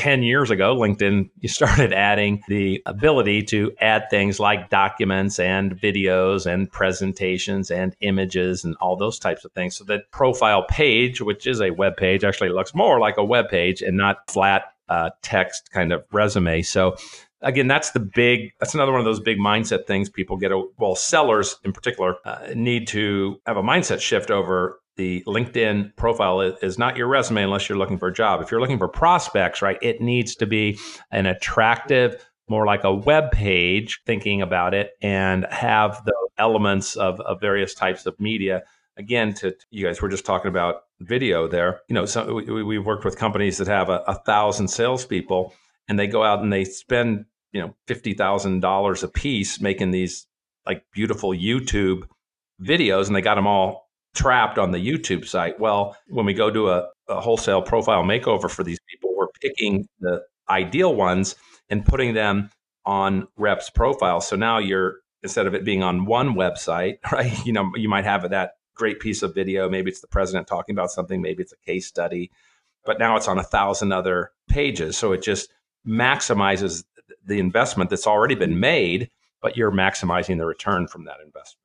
10 0.00 0.22
years 0.22 0.50
ago, 0.50 0.74
LinkedIn, 0.74 1.28
you 1.40 1.48
started 1.50 1.92
adding 1.92 2.42
the 2.48 2.82
ability 2.86 3.42
to 3.42 3.70
add 3.82 4.08
things 4.08 4.40
like 4.40 4.70
documents 4.70 5.38
and 5.38 5.78
videos 5.78 6.46
and 6.46 6.72
presentations 6.72 7.70
and 7.70 7.94
images 8.00 8.64
and 8.64 8.74
all 8.80 8.96
those 8.96 9.18
types 9.18 9.44
of 9.44 9.52
things. 9.52 9.76
So 9.76 9.84
that 9.84 10.10
profile 10.10 10.62
page, 10.62 11.20
which 11.20 11.46
is 11.46 11.60
a 11.60 11.72
web 11.72 11.98
page, 11.98 12.24
actually 12.24 12.48
looks 12.48 12.74
more 12.74 12.98
like 12.98 13.18
a 13.18 13.24
web 13.24 13.50
page 13.50 13.82
and 13.82 13.94
not 13.94 14.30
flat 14.30 14.72
uh, 14.88 15.10
text 15.20 15.70
kind 15.70 15.92
of 15.92 16.02
resume. 16.12 16.62
So 16.62 16.96
again, 17.42 17.68
that's 17.68 17.90
the 17.90 18.00
big, 18.00 18.52
that's 18.58 18.72
another 18.72 18.92
one 18.92 19.02
of 19.02 19.04
those 19.04 19.20
big 19.20 19.36
mindset 19.36 19.86
things 19.86 20.08
people 20.08 20.38
get, 20.38 20.50
well, 20.78 20.96
sellers 20.96 21.56
in 21.62 21.74
particular 21.74 22.16
uh, 22.24 22.46
need 22.54 22.86
to 22.88 23.38
have 23.44 23.58
a 23.58 23.62
mindset 23.62 24.00
shift 24.00 24.30
over 24.30 24.79
the 24.96 25.22
LinkedIn 25.26 25.96
profile 25.96 26.40
is 26.40 26.78
not 26.78 26.96
your 26.96 27.06
resume 27.08 27.42
unless 27.44 27.68
you're 27.68 27.78
looking 27.78 27.98
for 27.98 28.08
a 28.08 28.12
job. 28.12 28.42
If 28.42 28.50
you're 28.50 28.60
looking 28.60 28.78
for 28.78 28.88
prospects, 28.88 29.62
right, 29.62 29.78
it 29.80 30.00
needs 30.00 30.34
to 30.36 30.46
be 30.46 30.78
an 31.10 31.26
attractive, 31.26 32.24
more 32.48 32.66
like 32.66 32.84
a 32.84 32.94
web 32.94 33.30
page, 33.30 34.02
thinking 34.04 34.42
about 34.42 34.74
it, 34.74 34.92
and 35.00 35.46
have 35.50 36.04
the 36.04 36.14
elements 36.38 36.96
of, 36.96 37.20
of 37.20 37.40
various 37.40 37.74
types 37.74 38.06
of 38.06 38.18
media. 38.20 38.62
Again, 38.96 39.32
to 39.34 39.54
you 39.70 39.86
guys, 39.86 40.02
we're 40.02 40.08
just 40.08 40.26
talking 40.26 40.48
about 40.48 40.82
video 41.00 41.48
there. 41.48 41.80
You 41.88 41.94
know, 41.94 42.04
so 42.04 42.34
we, 42.34 42.62
we've 42.62 42.84
worked 42.84 43.04
with 43.04 43.16
companies 43.16 43.58
that 43.58 43.68
have 43.68 43.88
a, 43.88 44.02
a 44.06 44.14
thousand 44.14 44.68
salespeople, 44.68 45.54
and 45.88 45.98
they 45.98 46.06
go 46.06 46.22
out 46.22 46.42
and 46.42 46.52
they 46.52 46.64
spend 46.64 47.24
you 47.52 47.60
know 47.60 47.74
fifty 47.86 48.14
thousand 48.14 48.60
dollars 48.60 49.02
a 49.02 49.08
piece 49.08 49.60
making 49.60 49.92
these 49.92 50.26
like 50.66 50.84
beautiful 50.92 51.30
YouTube 51.30 52.02
videos, 52.60 53.06
and 53.06 53.16
they 53.16 53.22
got 53.22 53.36
them 53.36 53.46
all 53.46 53.89
trapped 54.14 54.58
on 54.58 54.70
the 54.70 54.78
YouTube 54.78 55.26
site. 55.26 55.58
Well, 55.60 55.96
when 56.08 56.26
we 56.26 56.34
go 56.34 56.50
do 56.50 56.68
a, 56.68 56.88
a 57.08 57.20
wholesale 57.20 57.62
profile 57.62 58.02
makeover 58.02 58.50
for 58.50 58.64
these 58.64 58.80
people, 58.88 59.14
we're 59.16 59.28
picking 59.40 59.86
the 60.00 60.22
ideal 60.48 60.94
ones 60.94 61.36
and 61.68 61.84
putting 61.84 62.14
them 62.14 62.50
on 62.84 63.28
reps 63.36 63.70
profile. 63.70 64.20
So 64.20 64.36
now 64.36 64.58
you're 64.58 64.96
instead 65.22 65.46
of 65.46 65.54
it 65.54 65.64
being 65.64 65.82
on 65.82 66.06
one 66.06 66.34
website, 66.34 66.96
right? 67.12 67.32
You 67.46 67.52
know, 67.52 67.70
you 67.76 67.88
might 67.88 68.04
have 68.04 68.28
that 68.30 68.52
great 68.74 69.00
piece 69.00 69.22
of 69.22 69.34
video. 69.34 69.68
Maybe 69.68 69.90
it's 69.90 70.00
the 70.00 70.08
president 70.08 70.46
talking 70.46 70.74
about 70.74 70.90
something. 70.90 71.20
Maybe 71.20 71.42
it's 71.42 71.52
a 71.52 71.66
case 71.66 71.86
study, 71.86 72.30
but 72.84 72.98
now 72.98 73.16
it's 73.16 73.28
on 73.28 73.38
a 73.38 73.44
thousand 73.44 73.92
other 73.92 74.32
pages. 74.48 74.96
So 74.96 75.12
it 75.12 75.22
just 75.22 75.52
maximizes 75.86 76.84
the 77.24 77.38
investment 77.38 77.90
that's 77.90 78.06
already 78.06 78.34
been 78.34 78.58
made, 78.58 79.10
but 79.42 79.56
you're 79.56 79.70
maximizing 79.70 80.38
the 80.38 80.46
return 80.46 80.86
from 80.86 81.04
that 81.04 81.18
investment. 81.24 81.59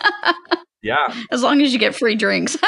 yeah. 0.82 1.14
As 1.30 1.42
long 1.42 1.60
as 1.60 1.72
you 1.72 1.78
get 1.78 1.94
free 1.94 2.16
drinks. 2.16 2.56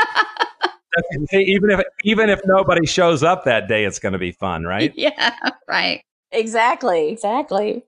even 1.33 1.71
if 1.71 1.81
even 2.05 2.31
if 2.31 2.41
nobody 2.45 2.87
shows 2.87 3.23
up 3.23 3.45
that 3.45 3.69
day, 3.69 3.85
it's 3.85 3.99
going 3.99 4.13
to 4.13 4.19
be 4.19 4.33
fun, 4.33 4.65
right? 4.65 4.93
Yeah, 5.05 5.37
right. 5.69 6.03
Exactly, 6.33 7.11
exactly. 7.11 7.85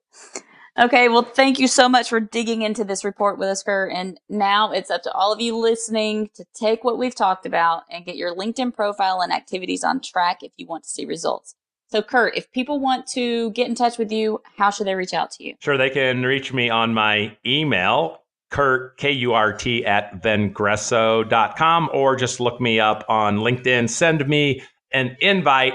Okay, 0.79 1.09
well, 1.09 1.23
thank 1.23 1.59
you 1.59 1.69
so 1.69 1.89
much 1.89 2.11
for 2.11 2.21
digging 2.21 2.61
into 2.61 2.85
this 2.85 3.03
report 3.03 3.39
with 3.39 3.49
us, 3.49 3.63
Kurt. 3.63 3.93
And 3.93 4.21
now 4.29 4.73
it's 4.73 4.91
up 4.91 5.03
to 5.05 5.13
all 5.13 5.33
of 5.33 5.41
you 5.41 5.57
listening 5.57 6.29
to 6.35 6.45
take 6.55 6.85
what 6.85 6.99
we've 6.99 7.15
talked 7.15 7.47
about 7.47 7.85
and 7.91 8.05
get 8.05 8.17
your 8.17 8.37
LinkedIn 8.37 8.75
profile 8.75 9.23
and 9.23 9.33
activities 9.33 9.83
on 9.83 10.01
track 10.01 10.43
if 10.43 10.53
you 10.59 10.67
want 10.67 10.85
to 10.85 10.91
see 10.91 11.07
results. 11.07 11.55
So, 11.89 12.03
Kurt, 12.03 12.37
if 12.37 12.51
people 12.53 12.79
want 12.79 13.07
to 13.09 13.53
get 13.53 13.69
in 13.69 13.75
touch 13.75 13.97
with 13.97 14.13
you, 14.13 14.43
how 14.59 14.71
should 14.71 14.87
they 14.87 14.95
reach 14.95 15.15
out 15.15 15.31
to 15.33 15.45
you? 15.45 15.55
Sure, 15.61 15.79
they 15.79 15.89
can 15.89 16.23
reach 16.25 16.53
me 16.53 16.69
on 16.69 16.93
my 16.93 17.35
email, 17.47 18.21
Kurt, 18.51 18.97
K 18.97 19.11
U 19.13 19.33
R 19.33 19.53
T, 19.53 19.85
at 19.85 20.23
vengreso.com, 20.23 21.91
or 21.93 22.17
just 22.17 22.41
look 22.41 22.61
me 22.61 22.81
up 22.81 23.05
on 23.09 23.39
LinkedIn. 23.39 23.91
Send 23.91 24.29
me 24.29 24.63
an 24.93 25.17
invite 25.21 25.75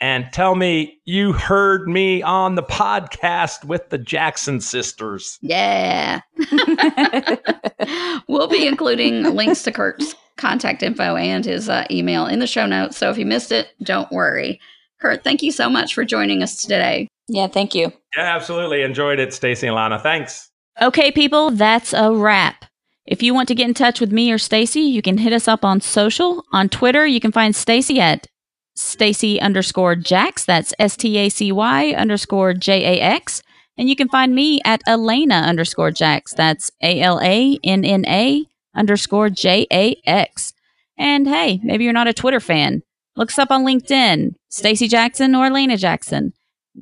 and 0.00 0.26
tell 0.32 0.54
me 0.54 1.00
you 1.04 1.32
heard 1.32 1.88
me 1.88 2.22
on 2.22 2.56
the 2.56 2.62
podcast 2.62 3.64
with 3.64 3.88
the 3.90 3.98
Jackson 3.98 4.60
sisters. 4.60 5.38
Yeah. 5.40 6.20
we'll 8.28 8.48
be 8.48 8.66
including 8.66 9.34
links 9.34 9.62
to 9.62 9.72
Kurt's 9.72 10.14
contact 10.36 10.82
info 10.82 11.16
and 11.16 11.44
his 11.44 11.68
uh, 11.68 11.86
email 11.90 12.26
in 12.26 12.38
the 12.38 12.46
show 12.46 12.66
notes. 12.66 12.96
So 12.96 13.10
if 13.10 13.18
you 13.18 13.26
missed 13.26 13.52
it, 13.52 13.68
don't 13.82 14.10
worry. 14.10 14.60
Kurt, 15.00 15.24
thank 15.24 15.42
you 15.42 15.52
so 15.52 15.68
much 15.68 15.94
for 15.94 16.04
joining 16.04 16.42
us 16.42 16.56
today. 16.60 17.08
Yeah, 17.28 17.46
thank 17.46 17.74
you. 17.74 17.92
Yeah, 18.16 18.36
absolutely. 18.36 18.82
Enjoyed 18.82 19.18
it, 19.18 19.32
Stacy 19.32 19.66
and 19.66 19.76
Lana. 19.76 19.98
Thanks. 19.98 20.50
Okay, 20.82 21.12
people, 21.12 21.50
that's 21.50 21.92
a 21.92 22.12
wrap. 22.12 22.64
If 23.06 23.22
you 23.22 23.32
want 23.34 23.48
to 23.48 23.54
get 23.54 23.68
in 23.68 23.74
touch 23.74 24.00
with 24.00 24.10
me 24.10 24.32
or 24.32 24.38
Stacy, 24.38 24.80
you 24.80 25.02
can 25.02 25.18
hit 25.18 25.32
us 25.32 25.46
up 25.46 25.64
on 25.64 25.80
social. 25.80 26.44
On 26.52 26.68
Twitter, 26.68 27.06
you 27.06 27.20
can 27.20 27.32
find 27.32 27.54
Stacy 27.54 28.00
at 28.00 28.26
Stacy 28.74 29.40
underscore 29.40 29.94
Jax. 29.94 30.44
That's 30.44 30.74
S 30.78 30.96
T 30.96 31.16
A 31.18 31.28
C 31.28 31.52
Y 31.52 31.90
underscore 31.90 32.54
J 32.54 32.98
A 32.98 33.00
X. 33.00 33.42
And 33.76 33.88
you 33.88 33.94
can 33.94 34.08
find 34.08 34.34
me 34.34 34.60
at 34.64 34.84
Alanna 34.86 35.44
underscore 35.44 35.90
Jax. 35.90 36.32
That's 36.32 36.70
A 36.82 37.00
L 37.00 37.20
A 37.22 37.58
N 37.62 37.84
N 37.84 38.04
A 38.06 38.44
underscore 38.74 39.30
J 39.30 39.66
A 39.70 39.96
X. 40.06 40.52
And 40.98 41.28
hey, 41.28 41.60
maybe 41.62 41.84
you're 41.84 41.92
not 41.92 42.08
a 42.08 42.12
Twitter 42.12 42.40
fan. 42.40 42.82
Look 43.16 43.30
us 43.30 43.38
up 43.38 43.52
on 43.52 43.64
LinkedIn, 43.64 44.34
Stacy 44.48 44.88
Jackson 44.88 45.36
or 45.36 45.48
Alanna 45.48 45.78
Jackson. 45.78 46.32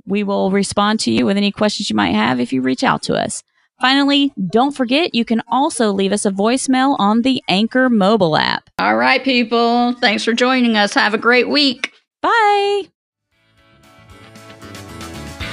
We 0.07 0.23
will 0.23 0.51
respond 0.51 1.01
to 1.01 1.11
you 1.11 1.27
with 1.27 1.37
any 1.37 1.53
questions 1.53 1.91
you 1.91 1.97
might 1.97 2.15
have 2.15 2.41
if 2.41 2.53
you 2.53 2.63
reach 2.63 2.83
out 2.83 3.03
to 3.03 3.15
us. 3.15 3.43
Finally, 3.83 4.33
don't 4.49 4.77
forget 4.77 5.13
you 5.13 5.25
can 5.25 5.43
also 5.49 5.91
leave 5.91 6.13
us 6.13 6.25
a 6.25 6.31
voicemail 6.31 6.95
on 7.01 7.23
the 7.23 7.43
Anchor 7.49 7.91
mobile 7.91 8.37
app. 8.37 8.71
All 8.79 8.95
right, 8.95 9.25
people. 9.25 9.95
Thanks 9.95 10.25
for 10.25 10.33
joining 10.33 10.77
us. 10.77 10.95
Have 10.95 11.15
a 11.15 11.19
great 11.19 11.49
week. 11.49 11.93
Bye. 12.21 12.85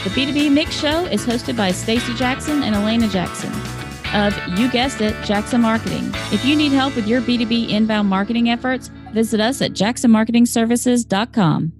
The 0.04 0.12
B2B 0.12 0.54
Mix 0.54 0.80
Show 0.80 1.06
is 1.06 1.26
hosted 1.26 1.58
by 1.58 1.72
Stacy 1.72 2.14
Jackson 2.14 2.62
and 2.62 2.76
Alanna 2.76 3.12
Jackson 3.12 3.52
of, 4.14 4.60
you 4.60 4.70
guessed 4.70 5.02
it, 5.02 5.16
Jackson 5.24 5.62
Marketing. 5.62 6.12
If 6.32 6.46
you 6.46 6.56
need 6.56 6.72
help 6.72 6.96
with 6.96 7.08
your 7.08 7.22
B2B 7.22 7.70
inbound 7.70 8.08
marketing 8.08 8.50
efforts, 8.50 8.90
visit 9.12 9.40
us 9.40 9.62
at 9.62 9.72
jacksonmarketingservices.com. 9.72 11.74